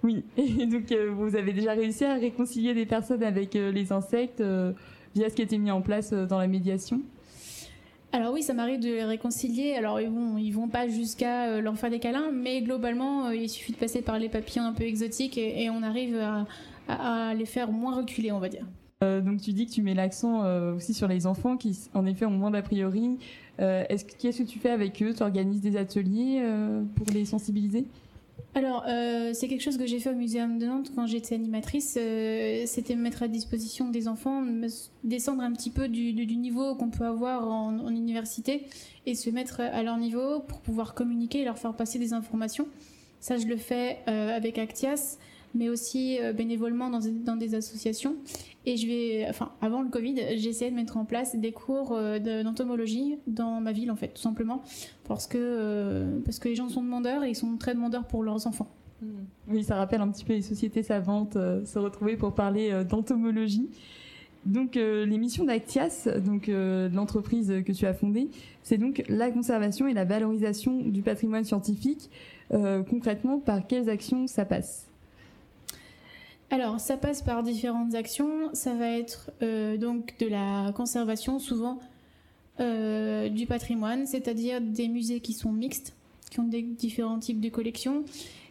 Oui, 0.03 0.23
et 0.37 0.65
donc 0.65 0.91
euh, 0.91 1.09
vous 1.11 1.35
avez 1.35 1.53
déjà 1.53 1.73
réussi 1.73 2.05
à 2.05 2.15
réconcilier 2.15 2.73
des 2.73 2.85
personnes 2.85 3.23
avec 3.23 3.53
les 3.53 3.91
insectes 3.91 4.43
via 5.15 5.29
ce 5.29 5.35
qui 5.35 5.41
a 5.41 5.45
été 5.45 5.57
mis 5.57 5.71
en 5.71 5.81
place 5.81 6.11
dans 6.11 6.37
la 6.37 6.47
médiation? 6.47 7.01
Alors 8.11 8.33
oui, 8.33 8.41
ça 8.41 8.53
m'arrive 8.53 8.79
de 8.79 8.87
les 8.87 9.03
réconcilier. 9.03 9.75
Alors 9.75 10.01
ils 10.01 10.09
vont, 10.09 10.37
ils 10.37 10.51
vont 10.51 10.67
pas 10.67 10.87
jusqu'à 10.87 11.61
leur 11.61 11.77
faire 11.77 11.91
des 11.91 11.99
câlins, 11.99 12.31
mais 12.33 12.61
globalement, 12.61 13.29
il 13.29 13.47
suffit 13.49 13.71
de 13.71 13.77
passer 13.77 14.01
par 14.01 14.17
les 14.17 14.29
papillons 14.29 14.63
un 14.63 14.73
peu 14.73 14.83
exotiques 14.83 15.37
et, 15.37 15.69
on 15.69 15.83
arrive 15.83 16.19
à, 16.87 17.33
les 17.35 17.45
faire 17.45 17.71
moins 17.71 17.95
reculer, 17.95 18.31
on 18.31 18.39
va 18.39 18.49
dire. 18.49 18.65
Euh, 19.01 19.21
donc 19.21 19.39
tu 19.39 19.53
dis 19.53 19.65
que 19.65 19.71
tu 19.71 19.81
mets 19.81 19.93
l'accent 19.93 20.43
euh, 20.43 20.75
aussi 20.75 20.93
sur 20.93 21.07
les 21.07 21.25
enfants 21.25 21.55
qui 21.55 21.87
en 21.93 22.05
effet 22.05 22.25
ont 22.25 22.31
moins 22.31 22.51
d'a 22.51 22.61
priori. 22.61 23.17
Euh, 23.61 23.85
est-ce 23.87 24.03
qu'est-ce 24.03 24.39
que 24.39 24.47
tu 24.47 24.59
fais 24.59 24.71
avec 24.71 25.01
eux? 25.01 25.13
Tu 25.13 25.23
organises 25.23 25.61
des 25.61 25.77
ateliers 25.77 26.43
pour 26.95 27.07
les 27.13 27.23
sensibiliser? 27.23 27.85
Alors, 28.55 28.83
c'est 29.33 29.47
quelque 29.47 29.61
chose 29.61 29.77
que 29.77 29.85
j'ai 29.85 29.99
fait 29.99 30.09
au 30.09 30.15
Muséum 30.15 30.57
de 30.59 30.65
Nantes 30.65 30.91
quand 30.95 31.05
j'étais 31.05 31.35
animatrice. 31.35 31.91
C'était 32.65 32.95
me 32.95 33.01
mettre 33.01 33.23
à 33.23 33.29
disposition 33.29 33.89
des 33.89 34.09
enfants, 34.09 34.43
descendre 35.05 35.43
un 35.43 35.53
petit 35.53 35.69
peu 35.69 35.87
du, 35.87 36.13
niveau 36.13 36.75
qu'on 36.75 36.89
peut 36.89 37.05
avoir 37.05 37.47
en, 37.47 37.87
université 37.89 38.65
et 39.05 39.15
se 39.15 39.29
mettre 39.29 39.61
à 39.61 39.81
leur 39.81 39.97
niveau 39.97 40.41
pour 40.41 40.59
pouvoir 40.59 40.93
communiquer 40.93 41.41
et 41.41 41.45
leur 41.45 41.57
faire 41.57 41.73
passer 41.73 41.99
des 41.99 42.11
informations. 42.11 42.67
Ça, 43.21 43.37
je 43.37 43.45
le 43.45 43.55
fais 43.55 43.99
avec 44.07 44.57
Actias 44.57 45.17
mais 45.55 45.69
aussi 45.69 46.19
euh, 46.19 46.33
bénévolement 46.33 46.89
dans, 46.89 46.99
dans, 47.25 47.35
des 47.35 47.55
associations. 47.55 48.15
Et 48.65 48.77
je 48.77 48.87
vais, 48.87 49.25
enfin, 49.29 49.51
avant 49.61 49.81
le 49.81 49.89
Covid, 49.89 50.19
essayé 50.19 50.69
de 50.69 50.75
mettre 50.75 50.97
en 50.97 51.05
place 51.05 51.35
des 51.35 51.51
cours 51.51 51.93
euh, 51.93 52.19
d'entomologie 52.43 53.17
dans 53.27 53.61
ma 53.61 53.71
ville, 53.71 53.91
en 53.91 53.95
fait, 53.95 54.09
tout 54.09 54.21
simplement, 54.21 54.61
parce 55.07 55.27
que, 55.27 55.37
euh, 55.39 56.19
parce 56.23 56.39
que 56.39 56.49
les 56.49 56.55
gens 56.55 56.69
sont 56.69 56.83
demandeurs 56.83 57.23
et 57.23 57.29
ils 57.29 57.35
sont 57.35 57.57
très 57.57 57.73
demandeurs 57.73 58.05
pour 58.05 58.23
leurs 58.23 58.45
enfants. 58.47 58.69
Mmh. 59.01 59.07
Oui, 59.49 59.63
ça 59.63 59.75
rappelle 59.75 60.01
un 60.01 60.09
petit 60.09 60.25
peu 60.25 60.33
les 60.33 60.41
sociétés 60.41 60.83
savantes 60.83 61.33
se 61.33 61.79
retrouver 61.79 62.17
pour 62.17 62.35
parler 62.35 62.83
d'entomologie. 62.83 63.69
Donc 64.45 64.75
l'émission 64.75 65.45
d'Actias, 65.45 66.07
donc 66.25 66.47
l'entreprise 66.47 67.61
que 67.65 67.71
tu 67.71 67.85
as 67.85 67.93
fondée, 67.93 68.29
c'est 68.61 68.77
donc 68.77 69.03
la 69.09 69.31
conservation 69.31 69.87
et 69.87 69.93
la 69.93 70.05
valorisation 70.05 70.81
du 70.81 71.01
patrimoine 71.01 71.43
scientifique. 71.43 72.09
concrètement, 72.49 73.39
par 73.39 73.67
quelles 73.67 73.89
actions 73.89 74.27
ça 74.27 74.45
passe? 74.45 74.88
Alors, 76.51 76.79
ça 76.79 76.97
passe 76.97 77.21
par 77.21 77.43
différentes 77.43 77.93
actions. 77.93 78.49
Ça 78.53 78.73
va 78.73 78.89
être 78.89 79.31
euh, 79.43 79.77
donc 79.77 80.15
de 80.19 80.27
la 80.27 80.71
conservation, 80.75 81.37
souvent 81.39 81.79
euh, 82.59 83.29
du 83.29 83.45
patrimoine, 83.45 84.07
c'est-à-dire 84.07 84.59
des 84.59 84.87
musées 84.87 85.19
qui 85.19 85.33
sont 85.33 85.51
mixtes, 85.51 85.95
qui 86.31 86.39
ont 86.39 86.47
des 86.47 86.63
différents 86.63 87.19
types 87.19 87.39
de 87.39 87.49
collections, 87.49 88.03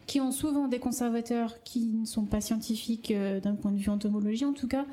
qui 0.06 0.20
ont 0.20 0.30
souvent 0.30 0.68
des 0.68 0.78
conservateurs 0.78 1.62
qui 1.64 1.86
ne 1.86 2.06
sont 2.06 2.24
pas 2.24 2.40
scientifiques 2.40 3.10
euh, 3.10 3.40
d'un 3.40 3.54
point 3.54 3.72
de 3.72 3.78
vue 3.78 3.90
entomologie 3.90 4.44
en 4.44 4.52
tout 4.52 4.68
cas, 4.68 4.86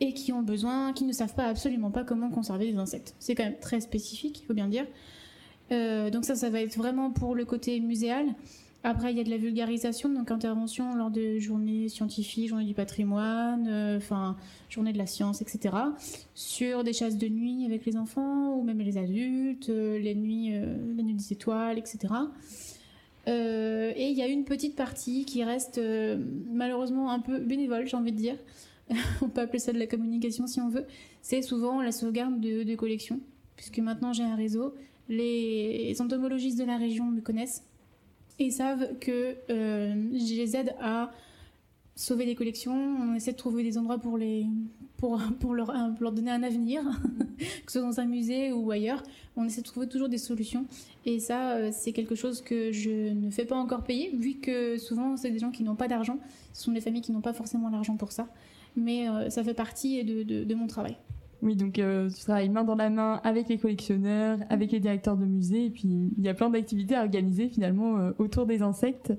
et 0.00 0.14
qui 0.14 0.32
ont 0.32 0.42
besoin, 0.42 0.92
qui 0.92 1.04
ne 1.04 1.12
savent 1.12 1.34
pas 1.34 1.46
absolument 1.46 1.92
pas 1.92 2.02
comment 2.02 2.28
conserver 2.28 2.72
des 2.72 2.76
insectes. 2.76 3.14
C'est 3.20 3.36
quand 3.36 3.44
même 3.44 3.60
très 3.60 3.80
spécifique, 3.80 4.40
il 4.40 4.46
faut 4.46 4.54
bien 4.54 4.66
dire. 4.66 4.84
donc 6.10 6.24
ça, 6.24 6.34
ça 6.34 6.50
va 6.50 6.60
être 6.60 6.76
vraiment 6.76 7.12
pour 7.12 7.36
le 7.36 7.44
côté 7.44 7.78
muséal. 7.78 8.34
Après, 8.84 9.12
il 9.12 9.16
y 9.16 9.20
a 9.20 9.24
de 9.24 9.30
la 9.30 9.36
vulgarisation, 9.36 10.08
donc 10.08 10.32
intervention 10.32 10.96
lors 10.96 11.10
de 11.10 11.38
journées 11.38 11.88
scientifiques, 11.88 12.48
journées 12.48 12.64
du 12.64 12.74
patrimoine, 12.74 13.68
euh, 13.68 13.96
enfin, 13.96 14.36
journée 14.68 14.92
de 14.92 14.98
la 14.98 15.06
science, 15.06 15.40
etc. 15.40 15.76
Sur 16.34 16.82
des 16.82 16.92
chasses 16.92 17.16
de 17.16 17.28
nuit 17.28 17.64
avec 17.64 17.86
les 17.86 17.96
enfants 17.96 18.56
ou 18.56 18.64
même 18.64 18.80
les 18.80 18.98
adultes, 18.98 19.68
euh, 19.68 20.00
les 20.00 20.16
nuits, 20.16 20.50
euh, 20.52 20.74
des 20.94 21.32
étoiles, 21.32 21.78
etc. 21.78 22.12
et 23.28 24.08
il 24.10 24.16
y 24.16 24.22
a 24.22 24.26
une 24.26 24.44
petite 24.44 24.74
partie 24.74 25.24
qui 25.24 25.44
reste 25.44 25.80
malheureusement 26.50 27.12
un 27.12 27.20
peu 27.20 27.38
bénévole, 27.38 27.86
j'ai 27.86 27.96
envie 27.96 28.10
de 28.10 28.16
dire. 28.16 28.36
on 29.22 29.28
peut 29.28 29.42
appeler 29.42 29.60
ça 29.60 29.72
de 29.72 29.78
la 29.78 29.86
communication 29.86 30.48
si 30.48 30.60
on 30.60 30.68
veut. 30.68 30.86
C'est 31.22 31.40
souvent 31.40 31.80
la 31.82 31.92
sauvegarde 31.92 32.40
de, 32.40 32.64
de 32.64 32.74
collections, 32.74 33.20
puisque 33.54 33.78
maintenant 33.78 34.12
j'ai 34.12 34.24
un 34.24 34.34
réseau. 34.34 34.74
Les 35.08 35.94
entomologistes 36.00 36.58
de 36.58 36.64
la 36.64 36.78
région 36.78 37.04
me 37.04 37.20
connaissent 37.20 37.62
ils 38.38 38.52
savent 38.52 38.98
que 38.98 39.36
euh, 39.50 39.94
je 40.12 40.34
les 40.34 40.56
aide 40.56 40.74
à 40.80 41.10
sauver 41.94 42.26
des 42.26 42.34
collections. 42.34 42.74
On 42.74 43.14
essaie 43.14 43.32
de 43.32 43.36
trouver 43.36 43.62
des 43.62 43.78
endroits 43.78 43.98
pour, 43.98 44.18
les, 44.18 44.46
pour, 44.96 45.20
pour, 45.40 45.54
leur, 45.54 45.72
leur 46.00 46.12
donner 46.12 46.30
un 46.30 46.42
avenir, 46.42 46.82
que 47.38 47.72
ce 47.72 47.78
soit 47.78 47.88
dans 47.88 48.00
un 48.00 48.06
musée 48.06 48.52
ou 48.52 48.70
ailleurs. 48.70 49.02
On 49.36 49.44
essaie 49.44 49.60
de 49.60 49.66
trouver 49.66 49.88
toujours 49.88 50.08
des 50.08 50.18
solutions. 50.18 50.66
Et 51.06 51.18
ça, 51.18 51.52
euh, 51.52 51.70
c'est 51.72 51.92
quelque 51.92 52.14
chose 52.14 52.42
que 52.42 52.72
je 52.72 53.12
ne 53.12 53.30
fais 53.30 53.44
pas 53.44 53.56
encore 53.56 53.84
payer, 53.84 54.10
vu 54.16 54.34
que 54.34 54.78
souvent, 54.78 55.16
c'est 55.16 55.30
des 55.30 55.38
gens 55.38 55.50
qui 55.50 55.62
n'ont 55.62 55.76
pas 55.76 55.88
d'argent. 55.88 56.18
Ce 56.52 56.64
sont 56.64 56.72
des 56.72 56.80
familles 56.80 57.02
qui 57.02 57.12
n'ont 57.12 57.20
pas 57.20 57.32
forcément 57.32 57.68
l'argent 57.68 57.96
pour 57.96 58.12
ça. 58.12 58.28
Mais 58.76 59.08
euh, 59.08 59.28
ça 59.28 59.44
fait 59.44 59.54
partie 59.54 60.02
de, 60.04 60.22
de 60.22 60.54
mon 60.54 60.66
travail. 60.66 60.96
Oui, 61.42 61.56
donc 61.56 61.80
euh, 61.80 62.08
tu 62.08 62.22
travailles 62.22 62.48
main 62.48 62.62
dans 62.62 62.76
la 62.76 62.88
main 62.88 63.20
avec 63.24 63.48
les 63.48 63.58
collectionneurs, 63.58 64.38
avec 64.48 64.70
les 64.70 64.78
directeurs 64.78 65.16
de 65.16 65.24
musées, 65.24 65.66
et 65.66 65.70
puis 65.70 66.12
il 66.16 66.24
y 66.24 66.28
a 66.28 66.34
plein 66.34 66.48
d'activités 66.48 66.94
à 66.94 67.02
organiser 67.02 67.48
finalement 67.48 67.98
euh, 67.98 68.12
autour 68.18 68.46
des 68.46 68.62
insectes. 68.62 69.12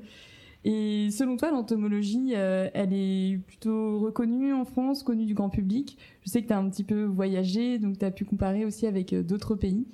Et 0.64 1.10
selon 1.12 1.36
toi, 1.36 1.52
l'entomologie, 1.52 2.32
euh, 2.36 2.70
elle 2.74 2.94
est 2.94 3.38
plutôt 3.46 4.00
reconnue 4.00 4.54
en 4.54 4.64
France, 4.64 5.04
connue 5.04 5.26
du 5.26 5.34
grand 5.34 5.50
public? 5.50 5.98
Je 6.26 6.30
sais 6.30 6.42
que 6.42 6.48
tu 6.48 6.54
as 6.54 6.58
un 6.58 6.70
petit 6.70 6.86
peu 6.86 7.04
voyagé, 7.04 7.78
donc 7.78 8.00
tu 8.00 8.06
as 8.06 8.12
pu 8.12 8.24
comparer 8.24 8.64
aussi 8.64 8.88
avec 8.88 9.14
d'autres 9.14 9.56
pays. 9.56 9.86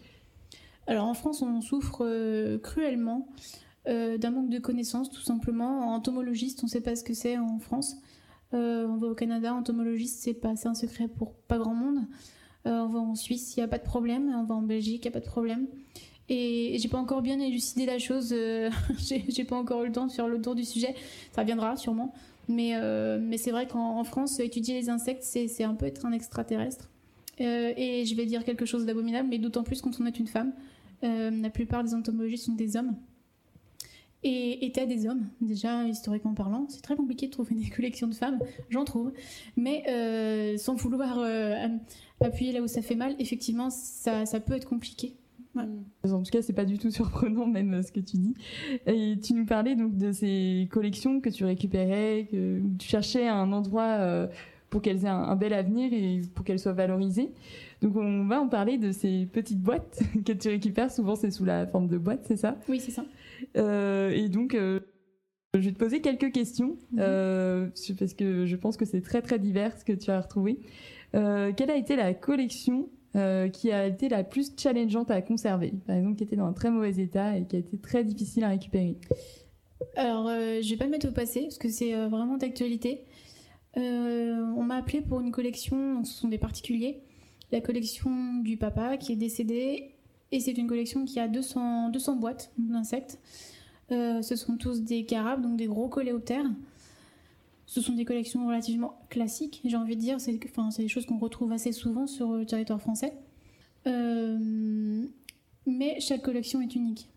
Alors 0.86 1.07
en 1.07 1.15
France, 1.15 1.41
on 1.41 1.62
souffre 1.62 2.57
cruellement 2.57 3.27
d'un 3.88 4.29
manque 4.29 4.50
de 4.50 4.59
connaissances, 4.59 5.09
tout 5.09 5.21
simplement. 5.21 5.95
entomologiste, 5.95 6.59
on 6.62 6.67
ne 6.67 6.69
sait 6.69 6.81
pas 6.81 6.95
ce 6.95 7.03
que 7.03 7.15
c'est 7.15 7.39
en 7.39 7.57
France. 7.57 7.98
On 8.51 8.98
va 8.98 9.08
au 9.08 9.15
Canada, 9.15 9.53
entomologiste, 9.53 10.22
c'est 10.22 10.34
pas, 10.34 10.53
un 10.65 10.74
secret 10.74 11.08
pour 11.08 11.34
pas 11.34 11.58
grand 11.58 11.74
monde. 11.74 12.00
on 12.65 12.88
va 12.88 13.00
en 13.00 13.15
Suisse, 13.15 13.56
il 13.56 13.60
n'y 13.60 13.63
a 13.63 13.68
pas 13.68 13.77
de 13.77 13.84
problème. 13.84 14.34
On 14.36 14.44
va 14.44 14.56
en 14.56 14.62
Belgique, 14.62 15.06
il 15.06 15.08
n'y 15.08 15.15
a 15.15 15.20
pas 15.20 15.25
de 15.25 15.29
problème. 15.29 15.68
Et 16.29 16.77
j'ai 16.79 16.89
pas 16.89 16.98
encore 16.98 17.22
bien 17.22 17.39
élucidé 17.39 17.86
la 17.86 18.00
chose. 18.00 18.36
j'ai 18.98 19.44
pas 19.44 19.56
encore 19.56 19.84
eu 19.84 19.88
le 19.88 19.94
temps 19.94 20.08
de 20.08 20.12
faire 20.12 20.27
le 20.27 20.41
tour 20.41 20.56
du 20.56 20.65
sujet. 20.65 20.96
Ça 21.32 21.44
viendra 21.44 21.75
sûrement. 21.75 22.13
Mais, 22.50 22.72
euh, 22.74 23.20
mais 23.22 23.38
c'est 23.38 23.51
vrai 23.51 23.68
qu'en 23.68 24.03
France, 24.03 24.39
étudier 24.39 24.74
les 24.74 24.89
insectes, 24.89 25.24
c'est 25.24 25.63
un 25.63 25.75
peu 25.75 25.86
être 25.86 26.06
un 26.06 26.12
extraterrestre. 26.12 26.89
Euh, 27.39 27.72
et 27.77 28.06
je 28.06 28.15
vais 28.15 28.25
dire 28.25 28.44
quelque 28.44 28.65
chose 28.65 28.86
d'abominable, 28.86 29.29
mais 29.29 29.38
d'autant 29.38 29.63
plus 29.63 29.82
quand 29.82 29.91
on 30.01 30.06
est 30.08 30.20
une 30.20 30.27
femme. 30.27 30.51
Euh, 31.03 31.29
la 31.29 31.51
plupart 31.51 31.84
des 31.84 31.94
entomologistes 31.94 32.46
sont 32.46 32.56
des 32.56 32.75
hommes. 32.75 32.96
Et 34.21 34.65
étaient 34.65 34.85
des 34.85 35.07
hommes, 35.07 35.29
déjà 35.39 35.85
historiquement 35.85 36.33
parlant. 36.33 36.65
C'est 36.67 36.81
très 36.81 36.95
compliqué 36.95 37.27
de 37.27 37.31
trouver 37.31 37.55
des 37.63 37.69
collections 37.69 38.07
de 38.07 38.15
femmes, 38.15 38.39
j'en 38.69 38.83
trouve. 38.83 39.13
Mais 39.55 40.57
sans 40.57 40.75
vouloir 40.75 41.19
appuyer 42.21 42.51
là 42.51 42.61
où 42.61 42.67
ça 42.67 42.81
fait 42.81 42.95
mal, 42.95 43.15
effectivement, 43.19 43.69
ça, 43.69 44.25
ça 44.25 44.39
peut 44.39 44.53
être 44.53 44.67
compliqué. 44.67 45.15
Mm. 45.55 46.13
En 46.13 46.23
tout 46.23 46.31
cas, 46.31 46.41
c'est 46.41 46.53
pas 46.53 46.65
du 46.65 46.77
tout 46.77 46.91
surprenant 46.91 47.45
même 47.45 47.75
euh, 47.75 47.81
ce 47.81 47.91
que 47.91 47.99
tu 47.99 48.17
dis. 48.17 48.33
Et 48.85 49.15
tu 49.21 49.33
nous 49.33 49.45
parlais 49.45 49.75
donc 49.75 49.97
de 49.97 50.11
ces 50.11 50.67
collections 50.71 51.21
que 51.21 51.29
tu 51.29 51.45
récupérais, 51.45 52.27
que 52.31 52.61
tu 52.77 52.88
cherchais 52.88 53.27
un 53.27 53.51
endroit 53.51 53.97
euh, 53.99 54.27
pour 54.69 54.81
qu'elles 54.81 55.05
aient 55.05 55.09
un, 55.09 55.35
bel 55.35 55.53
avenir 55.53 55.91
et 55.93 56.21
pour 56.35 56.45
qu'elles 56.45 56.59
soient 56.59 56.73
valorisées. 56.73 57.31
Donc 57.81 57.95
on 57.95 58.25
va 58.25 58.41
en 58.41 58.47
parler 58.47 58.77
de 58.77 58.91
ces 58.91 59.25
petites 59.25 59.61
boîtes 59.61 59.99
que 60.25 60.33
tu 60.33 60.49
récupères. 60.49 60.91
Souvent, 60.91 61.15
c'est 61.15 61.31
sous 61.31 61.45
la 61.45 61.67
forme 61.67 61.88
de 61.88 61.97
boîtes, 61.97 62.25
c'est 62.25 62.38
ça? 62.38 62.57
Oui, 62.67 62.79
c'est 62.79 62.91
ça. 62.91 63.05
Euh, 63.57 64.09
et 64.09 64.29
donc. 64.29 64.53
je 64.55 65.59
vais 65.59 65.71
te 65.71 65.79
poser 65.79 66.01
quelques 66.01 66.31
questions 66.31 66.77
mm-hmm. 66.95 67.95
parce 67.97 68.13
que 68.13 68.45
je 68.45 68.55
pense 68.55 68.77
que 68.77 68.85
c'est 68.85 69.01
très 69.01 69.21
très 69.21 69.39
divers 69.39 69.75
ce 69.77 69.85
que 69.85 69.93
tu 69.93 70.11
as 70.11 70.21
retrouvé. 70.21 70.59
quelle 71.13 71.71
a 71.71 71.75
été 71.75 71.95
la 71.95 72.13
collection 72.13 72.89
euh, 73.15 73.49
qui 73.49 73.71
a 73.71 73.88
été 73.88 74.07
la 74.07 74.23
plus 74.23 74.53
challengeante 74.55 75.09
à 75.09 75.19
conserver? 75.23 75.73
Par 75.88 75.95
exemple, 75.95 76.15
qui 76.15 76.23
était 76.23 76.35
dans 76.35 76.45
un 76.45 76.53
très 76.53 76.69
mauvais 76.69 76.91
état 76.99 77.38
et 77.38 77.45
qui 77.45 77.55
a 77.55 77.59
été 77.59 77.75
très 77.77 78.03
difficile 78.03 78.43
à 78.43 78.49
récupérer 78.49 78.97
Alors, 79.95 80.27
euh, 80.27 80.61
je 80.61 80.69
vais 80.69 80.77
pas 80.77 80.85
mettre 80.85 81.09
au 81.09 81.11
passé 81.11 81.41
parce 81.41 81.57
que 81.57 81.69
c'est 81.69 81.95
euh, 81.95 82.07
vraiment 82.07 82.38
d'actualité. 82.38 83.05
On 83.75 84.63
m'a 84.63 84.75
appelé 84.75 85.01
pour 85.01 85.19
une 85.21 85.31
collection, 85.31 86.03
ce 86.03 86.13
sont 86.13 86.27
des 86.27 86.38
particuliers, 86.38 87.01
la 87.51 87.61
collection 87.61 88.35
du 88.41 88.57
papa 88.57 88.97
qui 88.97 89.11
est 89.13 89.15
décédé 89.15 89.91
et 90.31 90.39
c'est 90.39 90.57
une 90.57 90.67
collection 90.67 91.05
qui 91.05 91.19
a 91.19 91.27
200, 91.27 91.89
200 91.89 92.15
boîtes 92.17 92.51
d'insectes. 92.57 93.19
ce 93.89 94.35
sont 94.35 94.57
tous 94.57 94.81
des 94.81 95.05
carabes, 95.05 95.41
donc 95.41 95.57
des 95.57 95.67
gros 95.67 95.88
coléoptères. 95.88 96.45
Ce 97.69 97.81
sont 97.81 97.93
des 97.93 98.03
collections 98.03 98.47
relativement 98.47 98.99
classiques, 99.11 99.61
j'ai 99.63 99.77
envie 99.77 99.95
de 99.95 100.01
dire. 100.01 100.19
C'est 100.19 100.39
enfin, 100.45 100.69
des 100.75 100.88
choses 100.88 101.05
qu'on 101.05 101.19
retrouve 101.19 101.51
assez 101.51 101.71
souvent 101.71 102.07
sur 102.07 102.33
le 102.33 102.43
territoire 102.43 102.81
français. 102.81 103.13
Euh, 103.85 105.05
mais 105.67 105.99
chaque 105.99 106.23
collection 106.23 106.61
est 106.61 106.73
unique. 106.73 107.09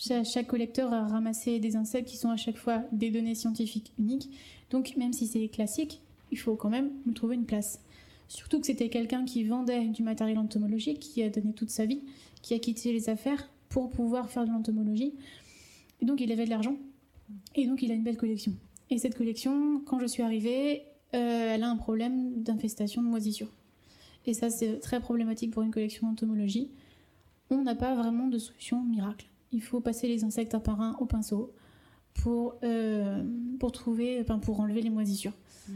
Chaque, 0.00 0.46
collecteur 0.46 0.94
a 0.94 1.06
ramassé 1.06 1.58
des 1.58 1.76
insectes 1.76 2.08
qui 2.08 2.16
sont 2.16 2.30
à 2.30 2.38
chaque 2.38 2.56
fois 2.56 2.82
des 2.90 3.10
données 3.10 3.34
scientifiques 3.34 3.92
uniques. 3.98 4.30
Donc 4.70 4.96
même 4.96 5.12
si 5.12 5.26
c'est 5.26 5.46
classique, 5.48 6.00
il 6.30 6.38
faut 6.38 6.56
quand 6.56 6.70
même 6.70 6.90
nous 7.04 7.12
trouver 7.12 7.34
une 7.34 7.44
place. 7.44 7.82
Surtout 8.26 8.60
que 8.60 8.66
c'était 8.66 8.88
quelqu'un 8.88 9.26
qui 9.26 9.44
vendait 9.44 9.88
du 9.88 10.02
matériel 10.02 10.38
entomologique, 10.38 11.00
qui 11.00 11.22
a 11.22 11.28
donné 11.28 11.52
toute 11.52 11.68
sa 11.68 11.84
vie, 11.84 12.00
qui 12.40 12.54
a 12.54 12.58
quitté 12.58 12.94
les 12.94 13.10
affaires 13.10 13.50
pour 13.68 13.90
pouvoir 13.90 14.30
faire 14.30 14.46
de 14.46 14.50
l'entomologie. 14.50 15.12
Et 16.00 16.06
donc 16.06 16.22
il 16.22 16.32
avait 16.32 16.46
de 16.46 16.50
l'argent. 16.50 16.76
Et 17.54 17.66
donc 17.66 17.82
il 17.82 17.90
a 17.90 17.94
une 17.94 18.02
belle 18.02 18.16
collection. 18.16 18.54
Et 18.88 18.96
cette 18.96 19.16
collection, 19.16 19.82
quand 19.84 20.00
je 20.00 20.06
suis 20.06 20.22
arrivée, 20.22 20.82
euh, 21.14 21.54
elle 21.54 21.62
a 21.62 21.68
un 21.68 21.76
problème 21.76 22.42
d'infestation 22.42 23.02
de 23.02 23.08
moisissures. 23.08 23.52
Et 24.26 24.32
ça, 24.32 24.48
c'est 24.48 24.80
très 24.80 25.00
problématique 25.00 25.50
pour 25.50 25.62
une 25.62 25.70
collection 25.70 26.08
d'entomologie. 26.08 26.70
On 27.50 27.62
n'a 27.62 27.74
pas 27.74 27.94
vraiment 27.94 28.28
de 28.28 28.38
solution 28.38 28.82
miracle. 28.82 29.26
Il 29.52 29.62
faut 29.62 29.80
passer 29.80 30.08
les 30.08 30.24
insectes 30.24 30.54
un 30.54 30.60
par 30.60 30.80
un 30.80 30.94
au 31.00 31.06
pinceau 31.06 31.54
pour, 32.14 32.56
euh, 32.62 33.24
pour 33.58 33.72
trouver, 33.72 34.20
enfin, 34.20 34.38
pour 34.38 34.60
enlever 34.60 34.82
les 34.82 34.90
moisissures. 34.90 35.36
Mm. 35.68 35.72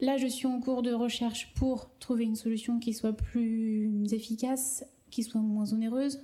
Là, 0.00 0.16
je 0.18 0.26
suis 0.26 0.46
en 0.46 0.60
cours 0.60 0.82
de 0.82 0.92
recherche 0.92 1.54
pour 1.54 1.90
trouver 1.98 2.24
une 2.24 2.36
solution 2.36 2.78
qui 2.78 2.92
soit 2.92 3.14
plus 3.14 4.12
efficace, 4.12 4.84
qui 5.10 5.22
soit 5.22 5.40
moins 5.40 5.72
onéreuse, 5.72 6.22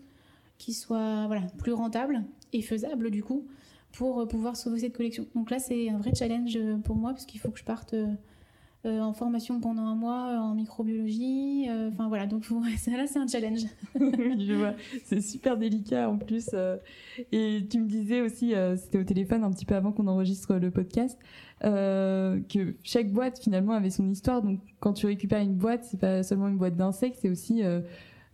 qui 0.59 0.75
soit 0.75 1.27
voilà, 1.27 1.47
plus 1.59 1.73
rentable 1.73 2.25
et 2.53 2.61
faisable 2.61 3.11
du 3.11 3.23
coup 3.23 3.47
pour 3.93 4.27
pouvoir 4.29 4.57
sauver 4.57 4.81
cette 4.81 4.97
collection. 4.97 5.27
Donc 5.35 5.51
là, 5.51 5.59
c'est 5.59 5.89
un 5.89 5.99
vrai 5.99 6.15
challenge 6.15 6.59
pour 6.85 6.97
moi 6.97 7.13
parce 7.13 7.27
qu'il 7.27 7.41
faut 7.41 7.51
que 7.51 7.59
je 7.59 7.65
parte 7.65 7.95
euh, 7.95 8.07
en 8.85 9.13
formation 9.13 9.61
pendant 9.61 9.83
un 9.83 9.95
mois 9.95 10.39
en 10.41 10.55
microbiologie. 10.55 11.69
Enfin 11.93 12.09
voilà, 12.09 12.27
donc 12.27 12.49
là, 12.51 13.07
c'est 13.07 13.19
un 13.19 13.27
challenge. 13.27 13.63
oui, 14.01 14.47
je 14.47 14.55
vois. 14.55 14.75
C'est 15.05 15.21
super 15.21 15.57
délicat 15.57 16.11
en 16.11 16.19
plus. 16.19 16.51
et 17.31 17.67
tu 17.71 17.79
me 17.79 17.87
disais 17.87 18.21
aussi, 18.21 18.55
c'était 18.77 18.99
au 18.99 19.05
téléphone 19.05 19.45
un 19.45 19.51
petit 19.51 19.67
peu 19.67 19.75
avant 19.75 19.93
qu'on 19.93 20.07
enregistre 20.07 20.57
le 20.57 20.71
podcast, 20.71 21.19
que 21.63 22.75
chaque 22.83 23.13
boîte 23.13 23.39
finalement 23.39 23.73
avait 23.73 23.91
son 23.91 24.09
histoire. 24.11 24.43
Donc 24.43 24.61
quand 24.81 24.93
tu 24.93 25.07
récupères 25.07 25.43
une 25.43 25.55
boîte, 25.55 25.85
c'est 25.85 26.01
pas 26.01 26.23
seulement 26.23 26.49
une 26.49 26.59
boîte 26.59 26.77
d'insectes, 26.77 27.19
c'est 27.23 27.31
aussi 27.31 27.63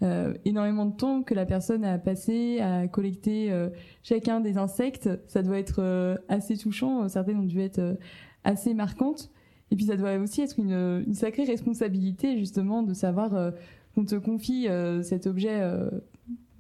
euh, 0.03 0.35
énormément 0.45 0.87
de 0.87 0.95
temps 0.95 1.25
que 1.25 1.35
la 1.35 1.45
personne 1.45 1.85
a 1.85 1.99
passé 1.99 2.61
à 2.61 2.87
collecter 2.87 3.51
euh, 3.51 3.69
chacun 4.05 4.39
des 4.41 4.57
insectes. 4.57 5.11
Ça 5.27 5.43
doit 5.43 5.59
être 5.59 5.81
euh, 5.83 6.17
assez 6.29 6.57
touchant. 6.57 7.09
Certaines 7.09 7.39
ont 7.39 7.45
dû 7.45 7.61
être 7.61 7.99
assez 8.45 8.75
marquantes. 8.75 9.31
Et 9.71 9.77
puis 9.77 9.85
ça 9.85 9.97
doit 9.97 10.17
aussi 10.17 10.41
être 10.43 10.59
une, 10.59 11.15
sacrée 11.15 11.45
responsabilité 11.45 12.39
justement 12.39 12.83
de 12.83 12.95
savoir 12.95 13.53
qu'on 13.95 14.05
te 14.05 14.15
confie 14.15 14.67
cet 15.03 15.27
objet 15.27 15.61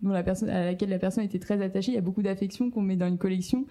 dont 0.02 0.10
la 0.10 0.22
personne, 0.22 0.50
à 0.50 0.64
laquelle 0.66 0.90
la 0.90 0.98
personne 0.98 1.24
était 1.24 1.38
très 1.38 1.62
attachée. 1.62 1.92
Il 1.92 1.94
y 1.94 1.98
a 1.98 2.02
beaucoup 2.02 2.22
d'affection 2.22 2.70
qu'on 2.70 2.82
met 2.82 2.96
dans 2.96 3.08
une 3.08 3.16
collection. 3.16 3.64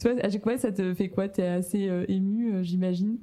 Toi, 0.00 0.12
à 0.22 0.28
chaque 0.28 0.42
fois, 0.42 0.58
ça 0.58 0.72
te 0.72 0.92
fait 0.92 1.08
quoi? 1.08 1.28
T'es 1.28 1.46
assez 1.46 1.88
ému, 2.08 2.64
j'imagine? 2.64 3.18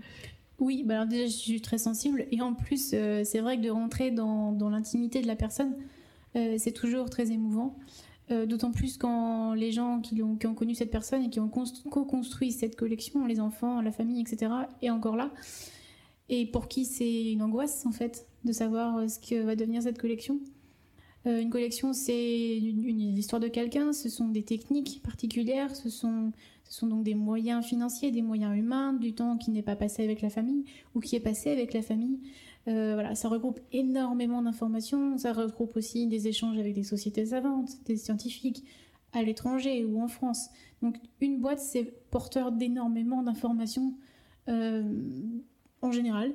Oui, 0.60 0.84
bah 0.84 0.96
alors 0.96 1.08
déjà 1.08 1.26
je 1.26 1.32
suis 1.32 1.62
très 1.62 1.78
sensible 1.78 2.26
et 2.32 2.42
en 2.42 2.54
plus 2.56 2.92
euh, 2.94 3.24
c'est 3.24 3.40
vrai 3.40 3.58
que 3.58 3.62
de 3.62 3.70
rentrer 3.70 4.10
dans, 4.10 4.56
l'intimité 4.70 5.22
de 5.22 5.28
la 5.28 5.36
personne, 5.36 5.76
euh, 6.36 6.56
c'est 6.58 6.72
toujours 6.72 7.10
très 7.10 7.32
émouvant. 7.32 7.78
Euh, 8.30 8.46
d'autant 8.46 8.72
plus 8.72 8.98
quand 8.98 9.54
les 9.54 9.72
gens 9.72 10.02
qui 10.02 10.22
ont, 10.22 10.36
qui 10.36 10.48
ont, 10.48 10.54
connu 10.54 10.76
cette 10.76 10.92
personne 10.92 11.24
et 11.24 11.30
qui 11.30 11.40
ont 11.40 11.48
co-construit 11.48 12.52
cette 12.52 12.76
collection, 12.76 13.26
les 13.26 13.40
enfants, 13.40 13.82
la 13.82 13.92
famille, 13.92 14.20
etc., 14.20 14.52
est 14.82 14.90
encore 14.90 15.16
là. 15.16 15.32
Et 16.28 16.46
pour 16.46 16.68
qui 16.68 16.84
c'est 16.84 17.32
une 17.32 17.42
angoisse 17.42 17.86
en 17.86 17.92
fait 17.92 18.28
de 18.44 18.52
savoir 18.52 19.10
ce 19.10 19.18
que 19.20 19.42
va 19.42 19.56
devenir 19.56 19.82
cette 19.82 19.98
collection. 19.98 20.42
une 21.26 21.50
collection, 21.50 21.94
c'est 21.94 22.58
une, 22.58 22.84
une, 22.84 23.18
histoire 23.18 23.40
de 23.40 23.48
quelqu'un, 23.48 23.94
ce 23.94 24.10
sont 24.10 24.28
des 24.28 24.44
techniques 24.44 25.02
particulières, 25.04 25.74
ce 25.74 25.90
sont 25.90 26.34
ce 26.70 26.80
sont 26.80 26.88
donc 26.88 27.04
des 27.04 27.16
moyens 27.16 27.66
financiers, 27.66 28.12
des 28.12 28.22
moyens 28.22 28.58
humains, 28.58 28.94
du 28.94 29.14
temps 29.14 29.38
qui 29.38 29.52
n'est 29.52 29.62
pas 29.62 29.76
passé 29.76 30.04
avec 30.04 30.22
la 30.22 30.30
famille 30.30 30.66
ou 30.96 31.00
qui 31.00 31.16
est 31.16 31.22
passé 31.22 31.50
avec 31.50 31.74
la 31.74 31.82
famille. 31.82 32.20
Euh, 32.68 32.94
voilà, 32.94 33.16
ça 33.16 33.30
regroupe 33.30 33.60
énormément 33.72 34.42
d'informations. 34.42 35.18
Ça 35.18 35.34
regroupe 35.34 35.76
aussi 35.78 36.08
des 36.08 36.28
échanges 36.28 36.58
avec 36.58 36.74
des 36.74 36.84
sociétés 36.84 37.28
savantes, 37.28 37.72
des 37.86 37.98
scientifiques 37.98 38.66
à 39.14 39.24
l'étranger 39.24 39.86
ou 39.86 40.02
en 40.02 40.08
France. 40.08 40.50
Donc 40.82 40.98
une 41.22 41.40
boîte, 41.40 41.60
c'est 41.60 41.86
porteur 42.12 42.52
d'énormément 42.52 43.24
d'informations 43.24 43.94
euh, 44.50 44.84
en 45.82 45.92
général. 45.92 46.34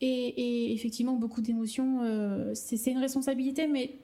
Et, 0.00 0.72
effectivement, 0.72 1.14
beaucoup 1.14 1.40
d'émotions. 1.40 2.02
Euh, 2.02 2.52
c'est 2.54 2.90
une 2.90 2.98
responsabilité, 2.98 3.66
mais 3.66 3.98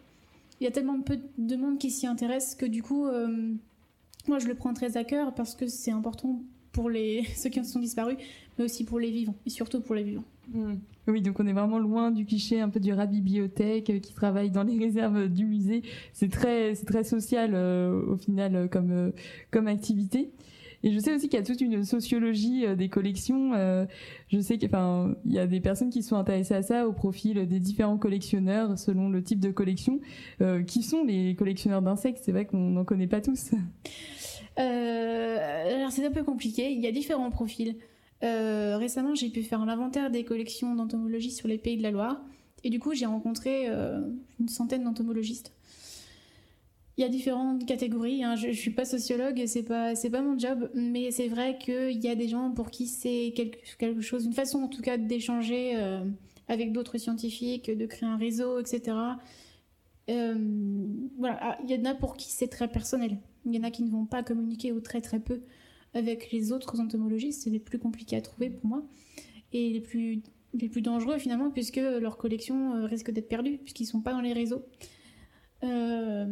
il 0.60 0.64
y 0.64 0.66
a 0.66 0.70
tellement 0.70 1.00
peu 1.00 1.18
de 1.38 1.56
monde 1.56 1.78
qui 1.78 1.90
s'y 1.90 2.06
intéresse 2.06 2.54
que 2.54 2.66
du 2.66 2.82
coup 2.82 3.06
moi, 4.28 4.38
je 4.38 4.46
le 4.46 4.54
prends 4.54 4.72
très 4.72 4.96
à 4.96 5.04
cœur 5.04 5.34
parce 5.34 5.54
que 5.54 5.66
c'est 5.66 5.90
important 5.90 6.42
pour 6.72 6.90
les 6.90 7.24
ceux 7.36 7.50
qui 7.50 7.64
sont 7.64 7.80
disparus, 7.80 8.16
mais 8.58 8.64
aussi 8.64 8.84
pour 8.84 8.98
les 8.98 9.10
vivants, 9.10 9.36
et 9.46 9.50
surtout 9.50 9.80
pour 9.80 9.94
les 9.94 10.02
vivants. 10.02 10.24
Hmm. 10.52 10.76
Oui, 11.06 11.20
donc 11.20 11.38
on 11.38 11.46
est 11.46 11.52
vraiment 11.52 11.78
loin 11.78 12.10
du 12.10 12.24
cliché 12.24 12.60
un 12.60 12.70
peu 12.70 12.80
du 12.80 12.92
rat 12.92 13.06
bibliothèque 13.06 13.90
euh, 13.90 13.98
qui 13.98 14.14
travaille 14.14 14.50
dans 14.50 14.62
les 14.62 14.78
réserves 14.84 15.28
du 15.28 15.44
musée. 15.44 15.82
C'est 16.12 16.30
très, 16.30 16.74
très 16.74 17.04
social 17.04 17.52
euh, 17.54 18.00
au 18.06 18.16
final 18.16 18.56
euh, 18.56 18.68
comme, 18.68 19.12
comme 19.50 19.66
activité. 19.66 20.30
Et 20.82 20.92
je 20.92 20.98
sais 20.98 21.14
aussi 21.14 21.28
qu'il 21.28 21.38
y 21.38 21.42
a 21.42 21.44
toute 21.44 21.62
une 21.62 21.82
sociologie 21.82 22.66
des 22.76 22.90
collections. 22.90 23.52
Je 24.28 24.38
sais 24.38 24.58
qu'il 24.58 24.70
y 25.24 25.38
a 25.38 25.46
des 25.46 25.60
personnes 25.60 25.88
qui 25.88 26.02
sont 26.02 26.16
intéressées 26.16 26.52
à 26.52 26.60
ça 26.60 26.86
au 26.86 26.92
profil 26.92 27.48
des 27.48 27.58
différents 27.58 27.96
collectionneurs 27.96 28.78
selon 28.78 29.08
le 29.08 29.22
type 29.22 29.40
de 29.40 29.50
collection. 29.50 30.00
Qui 30.66 30.82
sont 30.82 31.02
les 31.02 31.36
collectionneurs 31.36 31.80
d'insectes 31.80 32.20
C'est 32.22 32.32
vrai 32.32 32.44
qu'on 32.44 32.58
n'en 32.58 32.84
connaît 32.84 33.06
pas 33.06 33.22
tous. 33.22 33.52
alors 34.58 35.90
c'est 35.90 36.04
un 36.04 36.10
peu 36.10 36.22
compliqué. 36.22 36.70
Il 36.70 36.82
y 36.82 36.86
a 36.86 36.92
différents 36.92 37.30
profils. 37.30 37.76
Récemment, 38.24 39.14
j'ai 39.14 39.28
pu 39.28 39.42
faire 39.42 39.60
un 39.60 39.68
inventaire 39.68 40.10
des 40.10 40.24
collections 40.24 40.74
d'entomologie 40.74 41.30
sur 41.30 41.48
les 41.48 41.58
pays 41.58 41.76
de 41.76 41.82
la 41.82 41.90
Loire. 41.90 42.20
Et 42.62 42.70
du 42.70 42.78
coup, 42.78 42.94
j'ai 42.94 43.06
rencontré 43.06 43.66
une 43.66 44.48
centaine 44.48 44.84
d'entomologistes. 44.84 45.52
il 46.96 47.02
y 47.02 47.04
a 47.04 47.08
différentes 47.08 47.66
catégories. 47.66 48.24
Hein. 48.24 48.36
Je, 48.36 48.48
ne 48.48 48.52
suis 48.52 48.70
pas 48.70 48.84
sociologue, 48.84 49.42
c'est 49.46 49.62
pas 49.62 49.92
pas 49.94 50.22
mon 50.22 50.38
job, 50.38 50.70
mais 50.74 51.10
c'est 51.10 51.28
vrai 51.28 51.58
qu'il 51.58 52.02
y 52.02 52.08
a 52.08 52.14
des 52.14 52.28
gens 52.28 52.50
pour 52.52 52.70
qui 52.70 52.86
c'est 52.86 53.32
quelque, 53.36 53.58
quelque 53.78 54.00
chose, 54.00 54.24
une 54.24 54.32
façon 54.32 54.62
en 54.62 54.68
tout 54.68 54.80
cas 54.80 54.96
d'échanger 54.96 55.72
euh, 55.76 56.04
avec 56.48 56.72
d'autres 56.72 56.98
scientifiques, 56.98 57.70
de 57.70 57.86
créer 57.86 58.08
un 58.08 58.16
réseau, 58.16 58.58
etc. 58.58 58.96
Euh, 60.10 60.86
ah, 61.24 61.58
il 61.64 61.70
y 61.70 61.78
en 61.78 61.84
a 61.84 61.94
pour 61.94 62.16
qui 62.16 62.30
c'est 62.30 62.48
très 62.48 62.68
personnel. 62.68 63.18
Il 63.46 63.54
y 63.54 63.58
en 63.58 63.62
a 63.62 63.70
qui 63.70 63.82
ne 63.82 63.90
vont 63.90 64.06
pas 64.06 64.22
communiquer 64.22 64.72
ou 64.72 64.80
très 64.80 65.00
très 65.00 65.20
peu 65.20 65.40
avec 65.94 66.30
les 66.30 66.52
autres 66.52 66.80
entomologistes. 66.80 67.42
C'est 67.42 67.50
les 67.50 67.58
plus 67.58 67.78
compliqués 67.78 68.16
à 68.16 68.20
trouver 68.20 68.50
pour 68.50 68.66
moi 68.66 68.82
et 69.52 69.70
les 69.70 69.80
plus 69.80 70.22
les 70.52 70.68
plus 70.68 70.82
dangereux 70.82 71.18
finalement 71.18 71.50
puisque 71.50 71.76
leur 71.76 72.16
collection 72.16 72.74
euh, 72.74 72.86
risque 72.86 73.10
d'être 73.10 73.28
perdue 73.28 73.58
puisqu'ils 73.58 73.86
sont 73.86 74.00
pas 74.00 74.12
dans 74.12 74.20
les 74.20 74.32
réseaux. 74.32 74.62
Euh, 75.64 76.26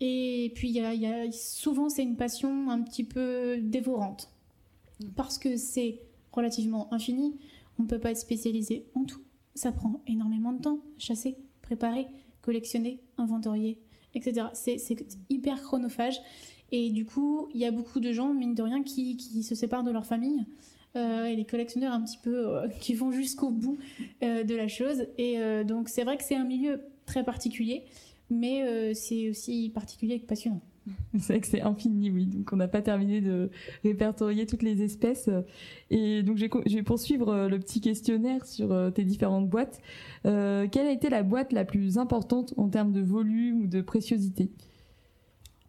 et 0.00 0.52
puis, 0.54 0.70
y 0.70 0.80
a, 0.80 1.32
souvent, 1.32 1.88
c'est 1.88 2.02
une 2.02 2.16
passion 2.16 2.70
un 2.70 2.82
petit 2.82 3.04
peu 3.04 3.58
dévorante. 3.60 4.30
Parce 5.14 5.38
que 5.38 5.56
c'est 5.56 6.00
relativement 6.32 6.92
infini. 6.92 7.36
On 7.78 7.84
ne 7.84 7.88
peut 7.88 7.98
pas 7.98 8.10
être 8.10 8.18
spécialisé 8.18 8.86
en 8.94 9.04
tout. 9.04 9.22
Ça 9.54 9.72
prend 9.72 10.02
énormément 10.06 10.52
de 10.52 10.60
temps. 10.60 10.80
Chasser, 10.98 11.36
préparer, 11.62 12.06
collectionner, 12.42 13.00
inventorier, 13.18 13.78
etc. 14.16 14.48
C'est 14.54 14.78
hyper 15.30 15.62
chronophage. 15.62 16.20
Et 16.72 16.90
du 16.90 17.04
coup, 17.04 17.48
il 17.54 17.60
y 17.60 17.64
a 17.64 17.70
beaucoup 17.70 18.00
de 18.00 18.10
gens, 18.10 18.34
mine 18.34 18.54
de 18.54 18.62
rien, 18.62 18.82
qui, 18.82 19.18
se 19.20 19.54
séparent 19.54 19.84
de 19.84 19.92
leur 19.92 20.04
famille. 20.04 20.44
Euh, 20.96 21.26
et 21.26 21.36
les 21.36 21.44
collectionneurs 21.44 21.92
un 21.92 22.02
petit 22.02 22.18
peu 22.18 22.34
euh, 22.34 22.68
qui 22.80 22.94
vont 22.94 23.12
jusqu'au 23.12 23.50
bout 23.50 23.78
de 24.22 24.54
la 24.54 24.66
chose. 24.66 25.06
Et 25.18 25.38
donc, 25.64 25.88
c'est 25.88 26.02
vrai 26.02 26.16
que 26.16 26.24
c'est 26.24 26.36
un 26.36 26.44
milieu 26.44 26.80
très 27.04 27.22
particulier 27.22 27.84
mais 28.30 28.62
euh, 28.62 28.92
c'est 28.94 29.30
aussi 29.30 29.70
particulier 29.74 30.14
et 30.14 30.18
passionnant. 30.18 30.60
C'est 31.18 31.32
vrai 31.32 31.40
que 31.40 31.46
c'est 31.46 31.62
infini, 31.62 32.10
oui. 32.10 32.26
Donc, 32.26 32.52
on 32.52 32.56
n'a 32.56 32.68
pas 32.68 32.82
terminé 32.82 33.20
de 33.20 33.50
répertorier 33.84 34.46
toutes 34.46 34.62
les 34.62 34.82
espèces. 34.82 35.30
Et 35.90 36.22
donc, 36.22 36.36
je 36.36 36.74
vais 36.74 36.82
poursuivre 36.82 37.28
euh, 37.28 37.48
le 37.48 37.58
petit 37.58 37.80
questionnaire 37.80 38.44
sur 38.46 38.72
euh, 38.72 38.90
tes 38.90 39.04
différentes 39.04 39.48
boîtes. 39.48 39.80
quelle 40.24 40.86
a 40.86 40.92
été 40.92 41.08
la 41.08 41.22
boîte 41.22 41.52
la 41.52 41.64
plus 41.64 41.98
importante 41.98 42.54
en 42.56 42.68
termes 42.68 42.92
de 42.92 43.00
volume 43.00 43.62
ou 43.62 43.66
de 43.66 43.80
préciosité? 43.80 44.50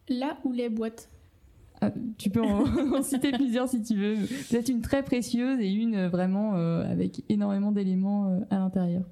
Là 0.10 0.38
où 0.44 0.52
les 0.52 0.70
boîtes? 0.70 1.10
Ah, 1.82 1.92
tu 2.18 2.30
peux 2.30 2.42
en, 2.44 3.02
citer 3.04 3.32
plusieurs 3.32 3.70
si 3.70 3.82
tu 3.84 3.96
veux. 3.96 4.16
Peut-être 4.50 4.70
une 4.70 4.82
très 4.82 5.04
précieuse 5.04 5.60
et 5.60 5.70
une 5.70 6.08
vraiment 6.08 6.54
avec 6.54 7.24
énormément 7.30 7.72
d'éléments 7.72 8.42
à 8.50 8.58
l'intérieur 8.58 9.04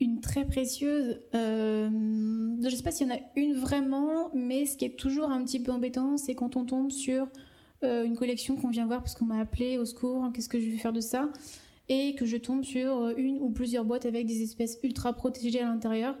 une 0.00 0.20
très 0.20 0.44
précieuse. 0.44 1.20
Euh, 1.34 1.88
je 1.90 2.64
ne 2.64 2.70
sais 2.70 2.82
pas 2.82 2.90
s'il 2.90 3.08
y 3.08 3.10
en 3.10 3.14
a 3.14 3.20
une 3.36 3.54
vraiment, 3.54 4.30
mais 4.34 4.66
ce 4.66 4.76
qui 4.76 4.84
est 4.84 4.96
toujours 4.96 5.30
un 5.30 5.42
petit 5.44 5.60
peu 5.60 5.72
embêtant, 5.72 6.16
c'est 6.16 6.34
quand 6.34 6.56
on 6.56 6.64
tombe 6.64 6.90
sur 6.90 7.28
euh, 7.82 8.04
une 8.04 8.16
collection 8.16 8.56
qu'on 8.56 8.70
vient 8.70 8.86
voir 8.86 9.00
parce 9.00 9.14
qu'on 9.14 9.24
m'a 9.24 9.40
appelé 9.40 9.78
au 9.78 9.84
secours, 9.84 10.30
qu'est-ce 10.32 10.48
que 10.48 10.60
je 10.60 10.70
vais 10.70 10.76
faire 10.76 10.92
de 10.92 11.00
ça? 11.00 11.30
Et 11.88 12.14
que 12.14 12.26
je 12.26 12.36
tombe 12.36 12.64
sur 12.64 13.08
une 13.16 13.38
ou 13.40 13.50
plusieurs 13.50 13.84
boîtes 13.84 14.06
avec 14.06 14.26
des 14.26 14.42
espèces 14.42 14.78
ultra 14.82 15.14
protégées 15.14 15.60
à 15.60 15.66
l'intérieur. 15.66 16.16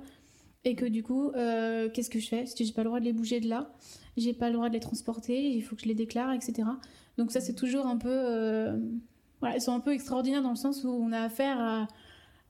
Et 0.64 0.74
que 0.74 0.86
du 0.86 1.02
coup, 1.02 1.30
euh, 1.30 1.88
qu'est-ce 1.90 2.10
que 2.10 2.18
je 2.18 2.28
fais? 2.28 2.38
Parce 2.38 2.54
que 2.54 2.64
j'ai 2.64 2.72
pas 2.72 2.82
le 2.82 2.88
droit 2.88 3.00
de 3.00 3.04
les 3.04 3.12
bouger 3.12 3.38
de 3.38 3.48
là, 3.48 3.72
j'ai 4.16 4.32
pas 4.32 4.48
le 4.48 4.54
droit 4.54 4.68
de 4.68 4.74
les 4.74 4.80
transporter, 4.80 5.50
il 5.52 5.62
faut 5.62 5.76
que 5.76 5.82
je 5.82 5.88
les 5.88 5.94
déclare, 5.94 6.32
etc. 6.32 6.68
Donc 7.16 7.30
ça, 7.30 7.40
c'est 7.40 7.54
toujours 7.54 7.86
un 7.86 7.96
peu. 7.96 8.10
voilà, 9.40 9.54
elles 9.54 9.60
sont 9.60 9.72
un 9.72 9.80
peu 9.80 9.92
extraordinaires 9.92 10.42
dans 10.42 10.50
le 10.50 10.56
sens 10.56 10.82
où 10.82 10.88
on 10.88 11.12
a 11.12 11.20
affaire 11.20 11.60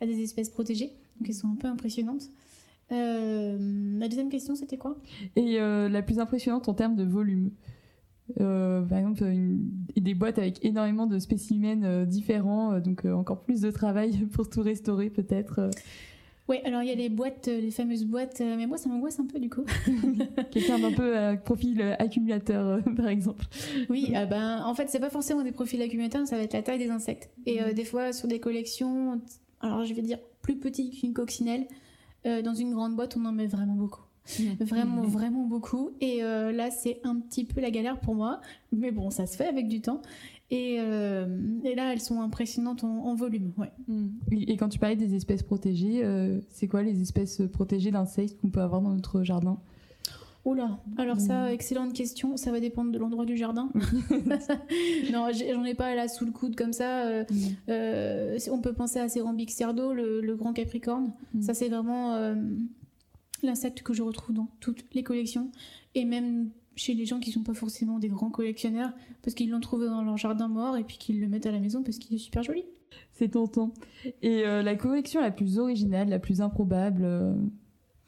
à 0.01 0.07
des 0.07 0.23
espèces 0.23 0.49
protégées 0.49 0.98
donc 1.19 1.29
elles 1.29 1.35
sont 1.35 1.49
un 1.49 1.57
peu 1.57 1.69
impressionnantes. 1.69 2.31
Euh, 2.91 3.59
la 3.99 4.09
deuxième 4.09 4.31
question, 4.31 4.55
c'était 4.55 4.79
quoi? 4.79 4.97
Et 5.37 5.61
euh, 5.61 5.89
la 5.89 6.03
plus 6.03 6.19
impressionnante 6.19 6.69
en 6.69 6.75
termes 6.75 6.97
de 6.97 7.05
volume 7.05 7.51
euh, 8.41 8.83
par 8.83 8.99
exemple, 8.99 9.25
des 9.97 10.15
boîtes 10.15 10.39
avec 10.39 10.63
énormément 10.63 11.07
de 11.07 11.19
spécimens 11.19 12.05
différents, 12.05 12.79
donc 12.79 13.07
encore 13.07 13.41
plus 13.41 13.63
de 13.63 13.71
travail 13.71 14.27
pour 14.33 14.51
tout 14.51 14.61
restaurer 14.61 15.09
peut-être. 15.09 15.71
Oui, 16.47 16.59
alors 16.65 16.83
il 16.83 16.89
y 16.89 16.93
a 16.93 16.95
les 16.95 17.09
boîtes, 17.09 17.47
les 17.47 17.71
fameuses 17.71 18.05
boîtes, 18.05 18.41
mais 18.41 18.67
moi 18.67 18.77
ça 18.77 18.91
m'angoisse 18.91 19.19
un 19.19 19.27
peu 19.27 19.39
du 19.39 19.49
coup. 19.49 19.65
Quelqu'un 20.51 20.79
d'un 20.79 20.93
peu 20.93 21.39
profil 21.43 21.81
accumulateur, 21.99 22.83
par 22.97 23.09
exemple. 23.09 23.47
Oui, 23.89 24.13
ah 24.15 24.27
ben, 24.27 24.63
en 24.63 24.75
fait, 24.75 24.91
c'est 24.91 25.01
pas 25.01 25.11
forcément 25.11 25.43
des 25.43 25.53
profils 25.53 25.81
accumulateurs, 25.81 26.27
ça 26.27 26.37
va 26.37 26.43
être 26.43 26.53
la 26.53 26.63
taille 26.63 26.79
des 26.79 26.91
insectes. 26.91 27.31
Et 27.47 27.63
mm. 27.63 27.73
des 27.73 27.85
fois, 27.85 28.13
sur 28.13 28.29
des 28.29 28.41
collections, 28.41 29.23
alors 29.61 29.87
je 29.87 29.95
vais 29.95 30.03
dire 30.03 30.19
plus 30.49 30.57
petit 30.57 30.91
qu'une 30.91 31.13
coccinelle. 31.13 31.67
Euh, 32.27 32.41
dans 32.41 32.55
une 32.55 32.73
grande 32.73 32.97
boîte, 32.97 33.17
on 33.19 33.25
en 33.27 33.33
met 33.33 33.47
vraiment 33.47 33.75
beaucoup. 33.75 34.03
Vraiment, 34.61 35.03
vraiment 35.03 35.47
beaucoup. 35.47 35.93
Et 36.03 36.23
euh, 36.23 36.53
là, 36.53 36.71
c'est 36.71 37.01
un 37.03 37.19
petit 37.19 37.45
peu 37.45 37.63
la 37.63 37.71
galère 37.71 37.99
pour 37.99 38.15
moi. 38.15 38.43
Mais 38.73 38.91
bon, 38.91 39.09
ça 39.09 39.27
se 39.27 39.39
fait 39.39 39.47
avec 39.47 39.69
du 39.69 39.81
temps. 39.81 40.03
Et, 40.51 40.77
euh, 40.81 41.27
là, 41.75 41.93
elles 41.93 42.01
sont 42.01 42.21
impressionnantes 42.21 42.85
en, 42.85 43.15
volume. 43.15 43.53
Ouais. 43.57 43.73
Mmh. 43.87 44.09
Et 44.33 44.59
quand 44.59 44.69
tu 44.69 44.79
parlais 44.79 44.97
des 44.97 45.15
espèces 45.15 45.43
protégées, 45.43 46.03
c'est 46.51 46.69
quoi 46.69 46.83
les 46.83 47.01
espèces 47.01 47.41
protégées 47.51 47.91
d'insectes 47.91 48.39
qu'on 48.39 48.51
peut 48.51 48.61
avoir 48.61 48.83
dans 48.83 48.93
notre 48.93 49.23
jardin? 49.23 49.59
Oula, 50.49 50.79
alors 50.97 51.21
ça, 51.21 51.53
excellente 51.53 51.93
question. 51.93 52.39
Ça 52.39 52.51
va 52.51 52.59
dépendre 52.59 52.91
de 52.91 52.97
l'endroit 52.97 53.27
du 53.27 53.37
jardin. 53.37 53.71
non, 55.13 55.29
j'en 55.31 55.65
ai 55.65 55.75
pas 55.75 55.95
là 55.95 56.09
sous 56.09 56.25
le 56.25 56.33
coude 56.33 56.57
comme 56.57 56.73
ça. 56.73 57.07
Euh, 57.07 57.25
euh, 57.69 58.39
on 58.51 58.63
peut 58.63 58.73
penser 58.73 58.99
à 58.99 59.11
Cérambic 59.11 59.51
cerdo, 59.51 59.93
le, 59.93 60.35
grand 60.37 60.55
capricorne. 60.55 61.13
Mm. 61.35 61.43
Ça, 61.43 61.53
c'est 61.53 61.69
vraiment 61.69 62.15
euh, 62.15 62.35
l'insecte 63.43 63.83
que 63.83 63.93
je 63.93 64.03
retrouve 64.03 64.35
dans 64.35 64.49
toutes 64.59 64.87
les 64.95 65.03
collections. 65.03 65.51
Et 65.95 66.07
même 66.07 66.49
chez 66.77 66.95
les 66.95 67.05
gens 67.05 67.21
qui 67.21 67.31
sont 67.31 67.43
pas 67.43 67.53
forcément 67.53 67.99
des 67.99 68.09
grands 68.09 68.31
collectionneurs, 68.31 68.93
parce 69.23 69.35
qu'ils 69.35 69.51
l'ont 69.51 69.61
trouvé 69.61 69.85
dans 69.85 70.03
leur 70.03 70.17
jardin 70.17 70.49
mort 70.49 70.79
et 70.79 70.85
puis 70.85 70.97
qu'ils 70.97 71.21
le 71.21 71.29
mettent 71.29 71.47
à 71.47 71.53
la 71.53 71.61
maison 71.61 71.83
parce 71.83 71.99
qu'il 71.99 72.17
est 72.17 72.21
super 72.21 72.43
joli. 72.43 72.65
C'est 73.13 73.33
tentant. 73.33 73.75
Et 74.23 74.45
la 74.45 74.77
collection 74.77 75.21
la 75.21 75.31
plus 75.31 75.59
originale, 75.59 76.09
la 76.09 76.19
plus 76.19 76.41
improbable, 76.41 77.05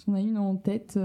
on 0.07 0.15
a 0.15 0.21
une 0.21 0.39
en 0.39 0.57
tête 0.57 0.99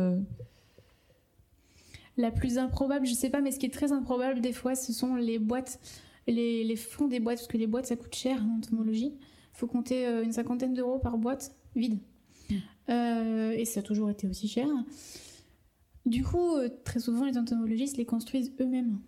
la 2.17 2.31
plus 2.31 2.57
improbable, 2.57 3.05
je 3.05 3.13
sais 3.13 3.29
pas, 3.29 3.41
mais 3.41 3.51
ce 3.51 3.59
qui 3.59 3.65
est 3.65 3.73
très 3.73 3.91
improbable 3.91 4.41
des 4.41 4.53
fois, 4.53 4.75
ce 4.75 4.93
sont 4.93 5.15
les 5.15 5.39
boîtes, 5.39 5.79
les, 6.27 6.75
fonds 6.75 7.07
des 7.07 7.19
boîtes, 7.19 7.37
parce 7.37 7.47
que 7.47 7.57
les 7.57 7.67
boîtes 7.67 7.87
ça 7.87 7.95
coûte 7.95 8.15
cher 8.15 8.43
en 8.43 8.57
entomologie. 8.57 9.13
Il 9.17 9.57
faut 9.57 9.67
compter 9.67 10.05
euh, 10.05 10.23
une 10.23 10.31
cinquantaine 10.31 10.73
d'euros 10.73 10.99
par 10.99 11.17
boîte 11.17 11.55
vide. 11.75 11.99
Euh, 12.89 13.51
et 13.51 13.65
ça 13.65 13.79
a 13.79 13.83
toujours 13.83 14.09
été 14.09 14.27
aussi 14.27 14.47
cher. 14.47 14.67
Du 16.05 16.23
coup, 16.23 16.55
euh, 16.55 16.69
très 16.83 16.99
souvent, 16.99 17.25
les 17.25 17.37
entomologistes 17.37 17.97
les 17.97 18.05
construisent 18.05 18.53
eux-mêmes. 18.61 18.99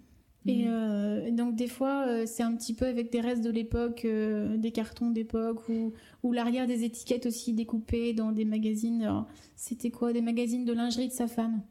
Et 0.50 0.66
mm. 0.66 1.36
donc 1.36 1.56
des 1.56 1.68
fois, 1.68 2.26
c'est 2.26 2.42
un 2.42 2.56
petit 2.56 2.74
peu 2.74 2.86
avec 2.86 3.12
des 3.12 3.20
restes 3.20 3.44
de 3.44 3.50
l'époque, 3.50 4.08
des 4.08 4.72
cartons 4.72 5.12
d'époque, 5.12 5.68
ou, 5.68 5.92
ou 6.24 6.32
l'arrière 6.32 6.68
des 6.68 6.86
étiquettes 6.86 7.26
aussi 7.26 7.52
découpées 7.52 8.14
dans 8.14 8.32
des 8.32 8.46
magazines. 8.46 9.26
C'était 9.58 9.92
quoi? 9.92 10.14
Des 10.14 10.22
magazines 10.22 10.64
de 10.64 10.72
lingerie 10.72 11.10
de 11.10 11.14
sa 11.14 11.28
femme. 11.28 11.62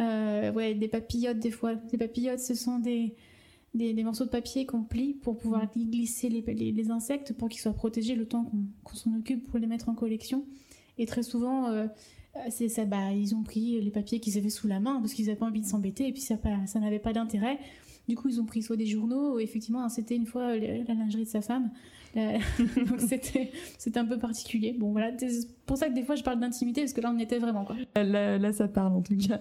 Euh, 0.00 0.52
ouais, 0.52 0.74
des 0.74 0.88
papillotes 0.88 1.38
des 1.38 1.50
fois. 1.50 1.74
Des 1.74 1.96
papillotes, 1.96 2.40
ce 2.40 2.54
sont 2.54 2.78
des, 2.78 3.14
des, 3.74 4.04
morceaux 4.04 4.24
de 4.24 4.30
papier 4.30 4.66
qu'on 4.66 4.82
plie 4.82 5.14
pour 5.14 5.38
pouvoir 5.38 5.64
mm. 5.64 5.80
y 5.80 5.84
glisser 5.86 6.28
les, 6.28 6.42
les, 6.42 6.90
insectes 6.90 7.32
pour 7.32 7.48
qu'ils 7.48 7.60
soient 7.60 7.72
protégés 7.72 8.14
le 8.14 8.26
temps 8.26 8.50
qu'on 8.84 8.94
s'en 8.94 9.16
occupe 9.16 9.48
pour 9.48 9.58
les 9.58 9.66
mettre 9.66 9.88
en 9.88 9.94
collection. 9.94 10.44
Et 10.98 11.06
très 11.06 11.22
souvent, 11.22 11.68
euh, 11.68 11.86
c'est 12.50 12.68
ça, 12.68 12.84
bah, 12.84 13.12
ils 13.12 13.34
ont 13.34 13.42
pris 13.42 13.80
les 13.80 13.90
papiers 13.90 14.20
qu'ils 14.20 14.38
avaient 14.38 14.50
sous 14.50 14.68
la 14.68 14.80
main 14.80 15.00
parce 15.00 15.14
qu'ils 15.14 15.26
n'avaient 15.26 15.38
pas 15.38 15.46
envie 15.46 15.60
de 15.60 15.66
s'embêter 15.66 16.08
et 16.08 16.12
puis 16.12 16.22
ça, 16.22 16.36
ça 16.66 16.80
n'avait 16.80 16.98
pas 16.98 17.12
d'intérêt. 17.12 17.58
Du 18.08 18.14
coup, 18.14 18.28
ils 18.28 18.40
ont 18.40 18.44
pris 18.44 18.62
soit 18.62 18.76
des 18.76 18.86
journaux, 18.86 19.38
effectivement, 19.40 19.88
c'était 19.88 20.14
une 20.14 20.26
fois 20.26 20.56
la 20.56 20.94
lingerie 20.94 21.24
de 21.24 21.28
sa 21.28 21.40
femme. 21.40 21.70
Donc 22.88 23.00
c'était 23.00 23.50
c'était 23.78 23.98
un 23.98 24.06
peu 24.06 24.18
particulier. 24.18 24.72
Bon 24.72 24.92
voilà, 24.92 25.12
c'est 25.18 25.48
pour 25.66 25.76
ça 25.76 25.88
que 25.88 25.94
des 25.94 26.02
fois 26.02 26.14
je 26.14 26.22
parle 26.22 26.40
d'intimité 26.40 26.80
parce 26.80 26.94
que 26.94 27.00
là 27.02 27.12
on 27.14 27.18
était 27.18 27.38
vraiment 27.38 27.64
quoi. 27.64 27.76
Là, 27.94 28.38
là, 28.38 28.52
ça 28.52 28.68
parle 28.68 28.94
en 28.94 29.02
tout 29.02 29.16
cas. 29.16 29.40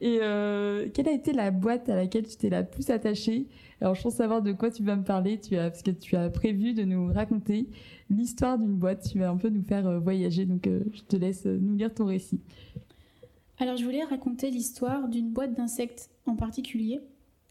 Et 0.00 0.18
euh, 0.20 0.88
quelle 0.92 1.08
a 1.08 1.12
été 1.12 1.32
la 1.32 1.50
boîte 1.50 1.88
à 1.88 1.94
laquelle 1.94 2.26
tu 2.26 2.36
t'es 2.36 2.50
la 2.50 2.64
plus 2.64 2.90
attachée? 2.90 3.46
Alors 3.80 3.94
je 3.94 4.02
pense 4.02 4.14
savoir 4.14 4.42
de 4.42 4.52
quoi 4.52 4.70
tu 4.70 4.82
vas 4.82 4.96
me 4.96 5.04
parler, 5.04 5.38
tu 5.38 5.56
as 5.56 5.70
parce 5.70 5.82
que 5.82 5.92
tu 5.92 6.16
as 6.16 6.28
prévu 6.28 6.74
de 6.74 6.82
nous 6.82 7.12
raconter 7.12 7.68
l'histoire 8.10 8.58
d'une 8.58 8.76
boîte. 8.76 9.08
Tu 9.08 9.18
vas 9.20 9.30
un 9.30 9.36
peu 9.36 9.48
nous 9.48 9.62
faire 9.62 9.86
euh, 9.86 10.00
voyager, 10.00 10.44
donc 10.44 10.66
euh, 10.66 10.80
je 10.92 11.02
te 11.02 11.16
laisse 11.16 11.46
nous 11.46 11.76
lire 11.76 11.94
ton 11.94 12.06
récit. 12.06 12.40
Alors 13.60 13.76
je 13.76 13.84
voulais 13.84 14.02
raconter 14.02 14.50
l'histoire 14.50 15.08
d'une 15.08 15.30
boîte 15.30 15.54
d'insectes 15.54 16.10
en 16.26 16.34
particulier, 16.34 17.00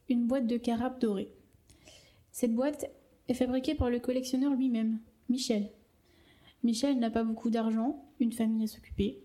une 0.09 0.27
boîte 0.27 0.47
de 0.47 0.57
carapes 0.57 0.99
dorées. 0.99 1.31
Cette 2.31 2.53
boîte, 2.53 2.85
est 3.27 3.33
fabriqué 3.33 3.75
par 3.75 3.89
le 3.89 3.99
collectionneur 3.99 4.53
lui-même, 4.53 4.99
Michel. 5.29 5.69
Michel 6.63 6.97
n'a 6.99 7.09
pas 7.09 7.23
beaucoup 7.23 7.49
d'argent, 7.49 8.03
une 8.19 8.31
famille 8.31 8.63
à 8.63 8.67
s'occuper. 8.67 9.19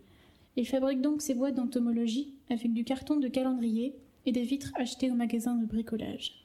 Il 0.57 0.67
fabrique 0.67 1.01
donc 1.01 1.23
ses 1.23 1.35
boîtes 1.35 1.55
d'entomologie 1.55 2.35
avec 2.51 2.73
du 2.73 2.85
carton 2.85 3.17
de 3.17 3.29
calendrier 3.29 3.97
et 4.27 4.33
des 4.33 4.43
vitres 4.43 4.73
achetées 4.75 5.11
au 5.11 5.15
magasin 5.15 5.57
de 5.57 5.67
bricolage. 5.67 6.43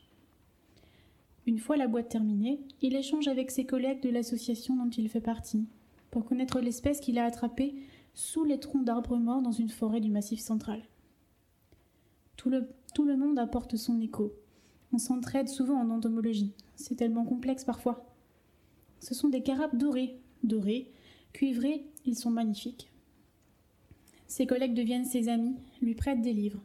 Une 1.45 1.59
fois 1.59 1.77
la 1.77 1.87
boîte 1.87 2.09
terminée, 2.09 2.59
il 2.81 2.95
échange 2.95 3.27
avec 3.27 3.51
ses 3.51 3.65
collègues 3.65 4.01
de 4.01 4.09
l'association 4.09 4.75
dont 4.75 4.89
il 4.89 5.09
fait 5.09 5.21
partie, 5.21 5.65
pour 6.11 6.25
connaître 6.25 6.59
l'espèce 6.59 6.99
qu'il 6.99 7.17
a 7.17 7.25
attrapée 7.25 7.75
sous 8.13 8.43
les 8.43 8.59
troncs 8.59 8.83
d'arbres 8.83 9.17
morts 9.17 9.41
dans 9.41 9.51
une 9.51 9.69
forêt 9.69 10.01
du 10.01 10.09
Massif 10.09 10.39
central. 10.39 10.81
Tout 12.35 12.49
le, 12.49 12.67
tout 12.93 13.05
le 13.05 13.15
monde 13.15 13.39
apporte 13.39 13.75
son 13.75 14.01
écho. 14.01 14.33
On 14.93 14.97
s'entraide 14.97 15.49
souvent 15.49 15.79
en 15.79 15.89
entomologie. 15.89 16.53
C'est 16.75 16.95
tellement 16.95 17.25
complexe 17.25 17.63
parfois. 17.63 18.05
Ce 18.99 19.13
sont 19.13 19.29
des 19.29 19.41
carabes 19.43 19.77
dorés, 19.77 20.19
dorés, 20.43 20.91
cuivrés, 21.33 21.85
ils 22.05 22.17
sont 22.17 22.31
magnifiques. 22.31 22.89
Ses 24.27 24.45
collègues 24.45 24.73
deviennent 24.73 25.05
ses 25.05 25.29
amis, 25.29 25.55
lui 25.81 25.95
prêtent 25.95 26.21
des 26.21 26.33
livres. 26.33 26.61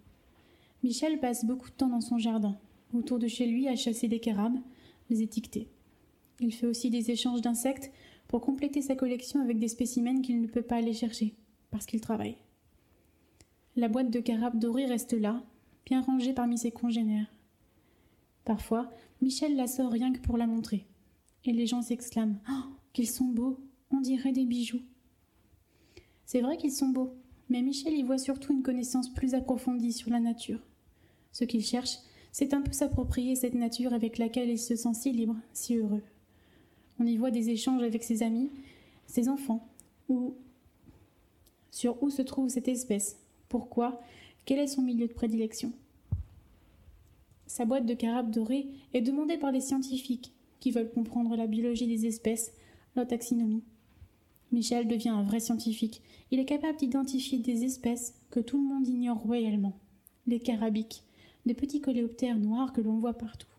Michel 0.83 1.21
passe 1.21 1.45
beaucoup 1.45 1.69
de 1.69 1.75
temps 1.75 1.89
dans 1.89 2.01
son 2.01 2.19
jardin, 2.19 2.57
autour 2.93 3.19
de 3.19 3.29
chez 3.29 3.47
lui 3.47 3.69
à 3.69 3.77
chasser 3.77 4.09
des 4.09 4.19
carabes, 4.19 4.59
les 5.11 5.23
étiqueter. 5.23 5.69
Il 6.41 6.53
fait 6.53 6.67
aussi 6.67 6.91
des 6.91 7.11
échanges 7.11 7.41
d'insectes 7.41 7.93
pour 8.27 8.41
compléter 8.41 8.83
sa 8.83 8.97
collection 8.97 9.41
avec 9.41 9.59
des 9.59 9.69
spécimens 9.69 10.23
qu'il 10.23 10.41
ne 10.41 10.47
peut 10.49 10.63
pas 10.63 10.77
aller 10.77 10.93
chercher, 10.93 11.35
parce 11.71 11.87
qu'il 11.87 12.01
travaille. 12.01 12.37
La 13.77 13.89
boîte 13.89 14.11
de 14.11 14.21
carabes 14.21 14.59
dorées 14.59 14.87
reste 14.87 15.13
là, 15.13 15.43
bien 15.87 16.01
rangée 16.01 16.33
parmi 16.33 16.59
ses 16.59 16.73
congénères. 16.73 17.32
Parfois, 18.45 18.91
Michel 19.21 19.57
la 19.57 19.67
sort 19.67 19.91
rien 19.91 20.13
que 20.13 20.21
pour 20.21 20.37
la 20.37 20.47
montrer. 20.47 20.87
Et 21.45 21.53
les 21.53 21.67
gens 21.67 21.83
s'exclament 21.83 22.39
Oh, 22.51 22.75
qu'ils 22.93 23.09
sont 23.09 23.27
beaux 23.27 23.61
On 23.91 24.01
dirait 24.01 24.33
des 24.33 24.47
bijoux. 24.47 24.83
C'est 26.25 26.41
vrai 26.41 26.57
qu'ils 26.57 26.73
sont 26.73 26.89
beaux, 26.89 27.15
mais 27.49 27.63
Michel 27.63 27.95
y 27.95 28.03
voit 28.03 28.19
surtout 28.19 28.53
une 28.53 28.63
connaissance 28.63 29.13
plus 29.13 29.35
approfondie 29.35 29.93
sur 29.93 30.11
la 30.11 30.21
nature. 30.21 30.61
Ce 31.33 31.45
qu'il 31.45 31.65
cherche, 31.65 31.99
c'est 32.31 32.55
un 32.55 32.63
peu 32.63 32.73
s'approprier 32.73 33.37
cette 33.37 33.55
nature 33.55 33.93
avec 33.93 34.19
laquelle 34.19 34.49
il 34.49 34.59
se 34.59 34.77
sent 34.77 34.95
si 34.95 35.13
libre, 35.13 35.37
si 35.53 35.77
heureux. 35.77 36.03
On 36.99 37.07
y 37.07 37.17
voit 37.17 37.31
des 37.31 37.51
échanges 37.51 37.83
avec 37.83 38.03
ses 38.03 38.23
amis, 38.23 38.51
ses 39.07 39.29
enfants, 39.29 39.69
ou 40.09 40.35
sur 41.71 42.03
où 42.03 42.11
se 42.11 42.23
trouve 42.23 42.49
cette 42.49 42.69
espèce, 42.69 43.19
pourquoi, 43.49 44.01
quel 44.45 44.59
est 44.59 44.67
son 44.67 44.83
milieu 44.83 45.07
de 45.07 45.13
prédilection. 45.13 45.73
Sa 47.53 47.67
boîte 47.67 47.85
de 47.85 47.93
carabes 47.93 48.31
dorées 48.31 48.67
est 48.95 49.03
demandée 49.03 49.37
par 49.37 49.53
les 49.53 49.61
scientifiques 49.61 50.33
qui 50.59 50.71
veulent 50.71 50.91
comprendre 50.91 51.37
la 51.37 51.47
biologie 51.47 51.87
des 51.87 52.07
espèces, 52.07 52.55
leur 52.97 53.07
taxinomie. 53.07 53.63
Michel 54.53 54.89
devient 54.89 55.11
un 55.11 55.23
vrai 55.23 55.39
scientifique. 55.39 56.01
Il 56.31 56.41
est 56.41 56.47
capable 56.47 56.79
d'identifier 56.79 57.41
des 57.41 57.65
espèces 57.65 58.15
que 58.31 58.41
tout 58.41 58.57
le 58.57 58.67
monde 58.67 58.89
ignore 58.89 59.19
royalement. 59.19 59.79
Les 60.27 60.41
carabiques, 60.41 61.03
des 61.45 61.53
petits 61.53 61.83
coléoptères 61.83 62.39
noirs 62.39 62.73
que 62.73 62.81
l'on 62.81 62.97
voit 62.97 63.19
partout. 63.19 63.53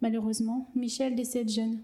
Malheureusement, 0.00 0.70
Michel 0.76 1.16
décède 1.16 1.50
jeune. 1.50 1.80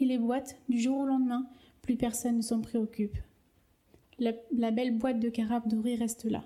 Et 0.00 0.06
les 0.06 0.16
boîtes, 0.16 0.56
du 0.70 0.80
jour 0.80 1.00
au 1.00 1.04
lendemain, 1.04 1.46
plus 1.82 1.96
personne 1.96 2.38
ne 2.38 2.42
s'en 2.42 2.62
préoccupe. 2.62 3.18
La, 4.18 4.32
la, 4.50 4.70
belle 4.70 4.96
boîte 4.96 5.20
de 5.20 5.28
carabes 5.28 5.68
dorées 5.68 5.96
reste 5.96 6.24
là, 6.24 6.42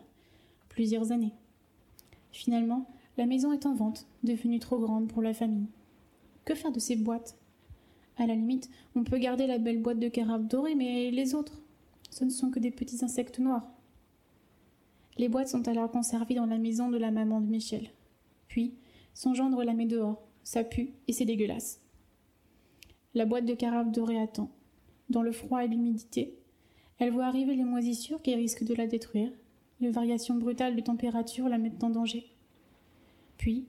plusieurs 0.69 1.13
années. 1.13 1.35
Finalement, 2.33 2.89
la 3.23 3.29
maison 3.29 3.53
est 3.53 3.67
en 3.67 3.75
vente, 3.75 4.09
devenue 4.25 4.59
trop 4.59 4.81
grande 4.81 5.07
pour 5.07 5.23
la 5.23 5.33
famille. 5.33 5.69
Que 6.45 6.57
faire 6.57 6.73
de 6.73 6.81
ces 6.81 6.97
boîtes? 6.97 7.39
À 8.17 8.27
la 8.27 8.35
limite, 8.35 8.69
on 8.97 9.05
peut 9.05 9.19
garder 9.19 9.47
la 9.47 9.59
belle 9.59 9.81
boîte 9.81 10.01
de 10.01 10.09
carabes 10.09 10.49
dorées, 10.49 10.75
mais 10.75 11.13
les 11.13 11.37
autres? 11.37 11.63
Ce 12.11 12.25
ne 12.25 12.31
sont 12.31 12.51
que 12.51 12.59
des 12.59 12.73
petits 12.73 13.05
insectes 13.05 13.39
noirs. 13.39 13.71
Les 15.19 15.29
boîtes 15.29 15.47
sont 15.47 15.69
alors 15.69 15.89
conservées 15.89 16.35
dans 16.35 16.47
la 16.47 16.59
maison 16.59 16.91
de 16.91 16.97
la 16.97 17.13
maman 17.13 17.41
de 17.41 17.47
Michel. 17.47 17.91
Puis, 18.49 18.75
son 19.15 19.35
gendre 19.35 19.63
la 19.63 19.75
met 19.75 19.87
dehors. 19.87 20.21
Ça 20.43 20.65
pue 20.65 20.91
et 21.07 21.13
c'est 21.13 21.25
dégueulasse. 21.25 21.81
La 23.15 23.25
boîte 23.25 23.47
de 23.47 23.55
carabes 23.55 23.93
dorées 23.93 24.21
attend. 24.21 24.51
Dans 25.11 25.23
le 25.23 25.31
froid 25.31 25.65
et 25.65 25.69
l'humidité, 25.69 26.35
elle 26.99 27.13
voit 27.13 27.27
arriver 27.27 27.55
les 27.55 27.63
moisissures 27.63 28.21
qui 28.21 28.35
risquent 28.35 28.65
de 28.65 28.75
la 28.75 28.89
détruire. 28.89 29.31
Les 29.79 29.93
variations 29.93 30.35
brutales 30.35 30.75
de 30.75 30.81
température 30.81 31.49
la 31.49 31.59
mettent 31.59 31.85
en 31.85 31.91
danger. 31.91 32.32
Puis, 33.43 33.65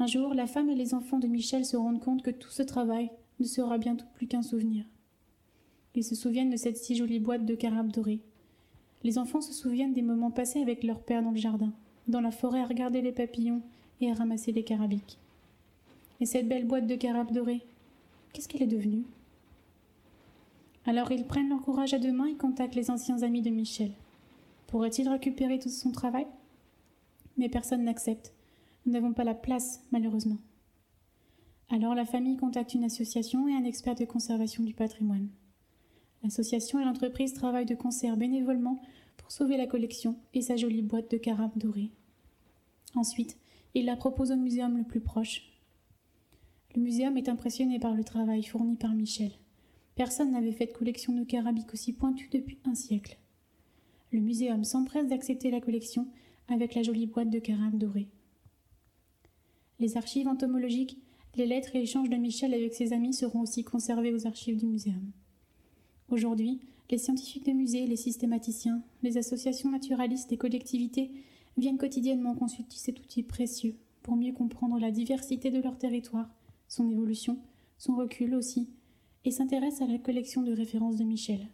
un 0.00 0.08
jour, 0.08 0.34
la 0.34 0.48
femme 0.48 0.68
et 0.68 0.74
les 0.74 0.94
enfants 0.94 1.20
de 1.20 1.28
Michel 1.28 1.64
se 1.64 1.76
rendent 1.76 2.00
compte 2.00 2.24
que 2.24 2.30
tout 2.32 2.50
ce 2.50 2.64
travail 2.64 3.08
ne 3.38 3.44
sera 3.44 3.78
bientôt 3.78 4.04
plus 4.16 4.26
qu'un 4.26 4.42
souvenir. 4.42 4.84
Ils 5.94 6.02
se 6.02 6.16
souviennent 6.16 6.50
de 6.50 6.56
cette 6.56 6.76
si 6.76 6.96
jolie 6.96 7.20
boîte 7.20 7.46
de 7.46 7.54
carabes 7.54 7.92
dorées. 7.92 8.18
Les 9.04 9.18
enfants 9.18 9.40
se 9.40 9.52
souviennent 9.52 9.92
des 9.92 10.02
moments 10.02 10.32
passés 10.32 10.60
avec 10.60 10.82
leur 10.82 10.98
père 10.98 11.22
dans 11.22 11.30
le 11.30 11.36
jardin, 11.36 11.72
dans 12.08 12.20
la 12.20 12.32
forêt 12.32 12.62
à 12.62 12.66
regarder 12.66 13.00
les 13.00 13.12
papillons 13.12 13.62
et 14.00 14.10
à 14.10 14.14
ramasser 14.14 14.50
les 14.50 14.64
carabiques. 14.64 15.18
Et 16.20 16.26
cette 16.26 16.48
belle 16.48 16.66
boîte 16.66 16.88
de 16.88 16.96
carabes 16.96 17.30
dorées, 17.30 17.64
qu'est-ce 18.32 18.48
qu'elle 18.48 18.64
est 18.64 18.66
devenue? 18.66 19.04
Alors 20.84 21.12
ils 21.12 21.28
prennent 21.28 21.50
leur 21.50 21.62
courage 21.62 21.94
à 21.94 22.00
deux 22.00 22.10
mains 22.10 22.26
et 22.26 22.34
contactent 22.34 22.74
les 22.74 22.90
anciens 22.90 23.22
amis 23.22 23.42
de 23.42 23.50
Michel. 23.50 23.92
Pourrait-il 24.66 25.08
récupérer 25.08 25.60
tout 25.60 25.68
son 25.68 25.92
travail? 25.92 26.26
Mais 27.36 27.48
personne 27.48 27.84
n'accepte. 27.84 28.32
Nous 28.84 28.92
n'avons 28.92 29.12
pas 29.12 29.24
la 29.24 29.34
place, 29.34 29.80
malheureusement. 29.92 30.38
Alors 31.68 31.94
la 31.94 32.04
famille 32.04 32.36
contacte 32.36 32.74
une 32.74 32.84
association 32.84 33.46
et 33.48 33.54
un 33.54 33.64
expert 33.64 33.94
de 33.94 34.04
conservation 34.04 34.64
du 34.64 34.74
patrimoine. 34.74 35.28
L'association 36.22 36.80
et 36.80 36.84
l'entreprise 36.84 37.32
travaillent 37.32 37.64
de 37.64 37.74
concert 37.74 38.16
bénévolement 38.16 38.80
pour 39.16 39.30
sauver 39.30 39.56
la 39.56 39.66
collection 39.66 40.16
et 40.34 40.42
sa 40.42 40.56
jolie 40.56 40.82
boîte 40.82 41.10
de 41.10 41.16
carabes 41.16 41.56
dorées. 41.56 41.92
Ensuite, 42.94 43.38
ils 43.74 43.86
la 43.86 43.96
proposent 43.96 44.32
au 44.32 44.36
muséum 44.36 44.76
le 44.76 44.84
plus 44.84 45.00
proche. 45.00 45.48
Le 46.74 46.82
muséum 46.82 47.16
est 47.16 47.28
impressionné 47.28 47.78
par 47.78 47.94
le 47.94 48.04
travail 48.04 48.42
fourni 48.42 48.76
par 48.76 48.94
Michel. 48.94 49.30
Personne 49.94 50.32
n'avait 50.32 50.52
fait 50.52 50.66
de 50.66 50.72
collection 50.72 51.12
de 51.12 51.24
carabiques 51.24 51.72
aussi 51.72 51.92
pointue 51.92 52.28
depuis 52.32 52.58
un 52.64 52.74
siècle. 52.74 53.18
Le 54.10 54.20
muséum 54.20 54.64
s'empresse 54.64 55.08
d'accepter 55.08 55.50
la 55.50 55.60
collection 55.60 56.08
avec 56.48 56.74
la 56.74 56.82
jolie 56.82 57.06
boîte 57.06 57.30
de 57.30 57.38
carabes 57.38 57.78
dorées 57.78 58.08
les 59.82 59.96
archives 59.96 60.28
entomologiques, 60.28 60.96
les 61.34 61.44
lettres 61.44 61.74
et 61.74 61.82
échanges 61.82 62.08
de 62.08 62.16
Michel 62.16 62.54
avec 62.54 62.72
ses 62.72 62.92
amis 62.92 63.12
seront 63.12 63.40
aussi 63.40 63.64
conservés 63.64 64.14
aux 64.14 64.28
archives 64.28 64.56
du 64.56 64.66
muséum. 64.66 65.10
Aujourd'hui, 66.08 66.60
les 66.88 66.98
scientifiques 66.98 67.46
de 67.46 67.52
musée, 67.52 67.86
les 67.88 67.96
systématiciens, 67.96 68.80
les 69.02 69.18
associations 69.18 69.70
naturalistes 69.70 70.30
et 70.30 70.36
collectivités 70.36 71.10
viennent 71.56 71.78
quotidiennement 71.78 72.36
consulter 72.36 72.76
cet 72.76 73.00
outil 73.00 73.24
précieux 73.24 73.74
pour 74.02 74.14
mieux 74.14 74.32
comprendre 74.32 74.78
la 74.78 74.92
diversité 74.92 75.50
de 75.50 75.60
leur 75.60 75.76
territoire, 75.76 76.30
son 76.68 76.88
évolution, 76.88 77.38
son 77.76 77.96
recul 77.96 78.36
aussi, 78.36 78.70
et 79.24 79.32
s'intéressent 79.32 79.88
à 79.88 79.92
la 79.92 79.98
collection 79.98 80.42
de 80.42 80.52
références 80.52 80.96
de 80.96 81.04
Michel. 81.04 81.48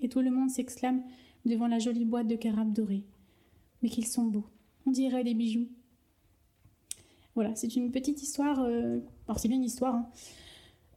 Et 0.00 0.08
tout 0.08 0.20
le 0.20 0.32
monde 0.32 0.50
s'exclame 0.50 1.04
devant 1.44 1.68
la 1.68 1.78
jolie 1.78 2.04
boîte 2.04 2.26
de 2.26 2.36
carabes 2.36 2.72
dorées. 2.72 3.04
Mais 3.82 3.88
qu'ils 3.88 4.06
sont 4.06 4.24
beaux, 4.24 4.46
on 4.84 4.90
dirait 4.90 5.24
des 5.24 5.34
bijoux, 5.34 5.68
voilà, 7.34 7.54
c'est 7.54 7.76
une 7.76 7.90
petite 7.90 8.22
histoire, 8.22 8.60
euh, 8.60 8.98
alors 9.28 9.38
c'est 9.38 9.48
bien 9.48 9.56
une 9.56 9.64
histoire, 9.64 9.94
hein, 9.94 10.08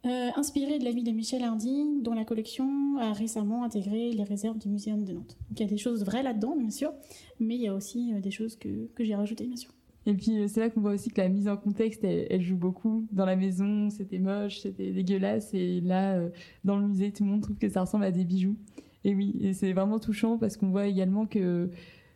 euh, 0.06 0.30
inspirée 0.36 0.78
de 0.78 0.84
la 0.84 0.90
vie 0.90 1.02
de 1.02 1.12
Michel 1.12 1.42
Hardy, 1.42 2.00
dont 2.02 2.14
la 2.14 2.24
collection 2.24 2.98
a 2.98 3.12
récemment 3.12 3.64
intégré 3.64 4.10
les 4.12 4.24
réserves 4.24 4.58
du 4.58 4.68
Muséum 4.68 5.04
de 5.04 5.12
Nantes. 5.12 5.36
Donc 5.48 5.60
il 5.60 5.62
y 5.62 5.66
a 5.66 5.68
des 5.68 5.78
choses 5.78 6.04
vraies 6.04 6.22
là-dedans, 6.22 6.56
bien 6.56 6.70
sûr, 6.70 6.92
mais 7.40 7.54
il 7.54 7.62
y 7.62 7.68
a 7.68 7.74
aussi 7.74 8.12
euh, 8.12 8.20
des 8.20 8.30
choses 8.30 8.56
que, 8.56 8.86
que 8.94 9.04
j'ai 9.04 9.14
rajoutées, 9.14 9.46
bien 9.46 9.56
sûr. 9.56 9.70
Et 10.06 10.12
puis 10.12 10.46
c'est 10.48 10.60
là 10.60 10.68
qu'on 10.68 10.82
voit 10.82 10.92
aussi 10.92 11.08
que 11.08 11.18
la 11.18 11.30
mise 11.30 11.48
en 11.48 11.56
contexte, 11.56 12.04
elle, 12.04 12.42
joue 12.42 12.58
beaucoup. 12.58 13.06
Dans 13.10 13.24
la 13.24 13.36
maison, 13.36 13.88
c'était 13.88 14.18
moche, 14.18 14.60
c'était 14.60 14.92
dégueulasse, 14.92 15.54
et 15.54 15.80
là, 15.80 16.20
dans 16.62 16.76
le 16.76 16.86
musée, 16.86 17.10
tout 17.10 17.24
le 17.24 17.30
monde 17.30 17.40
trouve 17.40 17.56
que 17.56 17.70
ça 17.70 17.80
ressemble 17.80 18.04
à 18.04 18.10
des 18.10 18.24
bijoux. 18.24 18.54
Et 19.04 19.14
oui, 19.14 19.34
et 19.40 19.54
c'est 19.54 19.72
vraiment 19.72 19.98
touchant 19.98 20.36
parce 20.36 20.58
qu'on 20.58 20.68
voit 20.68 20.86
également 20.86 21.24
que 21.24 21.70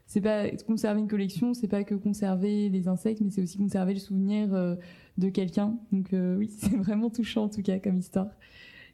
c'est 0.09 0.23
pas 0.23 0.49
conserver 0.67 1.01
une 1.01 1.07
collection, 1.07 1.53
c'est 1.53 1.69
pas 1.69 1.85
que 1.85 1.95
conserver 1.95 2.71
les 2.71 2.89
insectes, 2.89 3.21
mais 3.21 3.31
c'est 3.31 3.43
aussi 3.43 3.59
conserver 3.59 3.93
le 3.93 4.01
souvenir 4.01 4.55
euh, 4.55 4.75
de 5.19 5.29
quelqu'un. 5.29 5.79
Donc 5.93 6.15
euh, 6.15 6.39
oui, 6.39 6.51
c'est 6.59 6.75
vraiment 6.77 7.11
touchant 7.11 7.45
en 7.45 7.49
tout 7.49 7.63
cas 7.63 7.79
comme 7.79 7.99
histoire. 7.99 8.29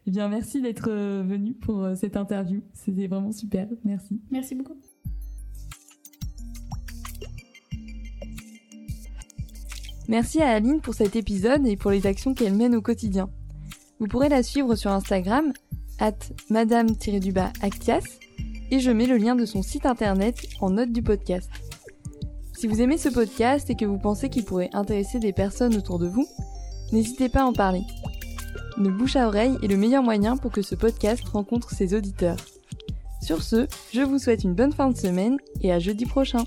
Eh 0.06 0.10
bien, 0.10 0.28
merci 0.28 0.60
d'être 0.60 0.90
euh, 0.90 1.22
venu 1.24 1.54
pour 1.54 1.88
cette 1.94 2.16
interview. 2.16 2.62
C'était 2.74 3.06
vraiment 3.06 3.32
super. 3.32 3.68
Merci. 3.84 4.20
Merci 4.30 4.56
beaucoup. 4.56 4.76
Merci 10.08 10.42
à 10.42 10.50
Aline 10.50 10.80
pour 10.80 10.94
cet 10.94 11.16
épisode 11.16 11.66
et 11.66 11.76
pour 11.76 11.92
les 11.92 12.06
actions 12.06 12.34
qu'elle 12.34 12.54
mène 12.54 12.74
au 12.74 12.82
quotidien. 12.82 13.30
Vous 14.00 14.08
pourrez 14.08 14.28
la 14.28 14.42
suivre 14.42 14.74
sur 14.74 14.90
Instagram, 14.90 15.52
at 15.98 16.18
madame-actias, 16.50 18.18
et 18.74 18.80
je 18.80 18.90
mets 18.90 19.06
le 19.06 19.18
lien 19.18 19.36
de 19.36 19.46
son 19.46 19.62
site 19.62 19.86
internet 19.86 20.48
en 20.60 20.70
note 20.70 20.90
du 20.90 21.00
podcast. 21.00 21.48
Si 22.54 22.66
vous 22.66 22.80
aimez 22.80 22.98
ce 22.98 23.08
podcast 23.08 23.70
et 23.70 23.76
que 23.76 23.84
vous 23.84 23.98
pensez 23.98 24.28
qu'il 24.28 24.44
pourrait 24.44 24.70
intéresser 24.72 25.20
des 25.20 25.32
personnes 25.32 25.76
autour 25.76 26.00
de 26.00 26.08
vous, 26.08 26.26
n'hésitez 26.90 27.28
pas 27.28 27.42
à 27.42 27.44
en 27.44 27.52
parler. 27.52 27.82
Le 28.76 28.90
bouche 28.90 29.14
à 29.14 29.28
oreille 29.28 29.56
est 29.62 29.68
le 29.68 29.76
meilleur 29.76 30.02
moyen 30.02 30.36
pour 30.36 30.50
que 30.50 30.60
ce 30.60 30.74
podcast 30.74 31.22
rencontre 31.28 31.70
ses 31.70 31.94
auditeurs. 31.94 32.38
Sur 33.22 33.44
ce, 33.44 33.68
je 33.92 34.02
vous 34.02 34.18
souhaite 34.18 34.42
une 34.42 34.54
bonne 34.54 34.72
fin 34.72 34.90
de 34.90 34.96
semaine 34.96 35.36
et 35.60 35.72
à 35.72 35.78
jeudi 35.78 36.04
prochain. 36.04 36.42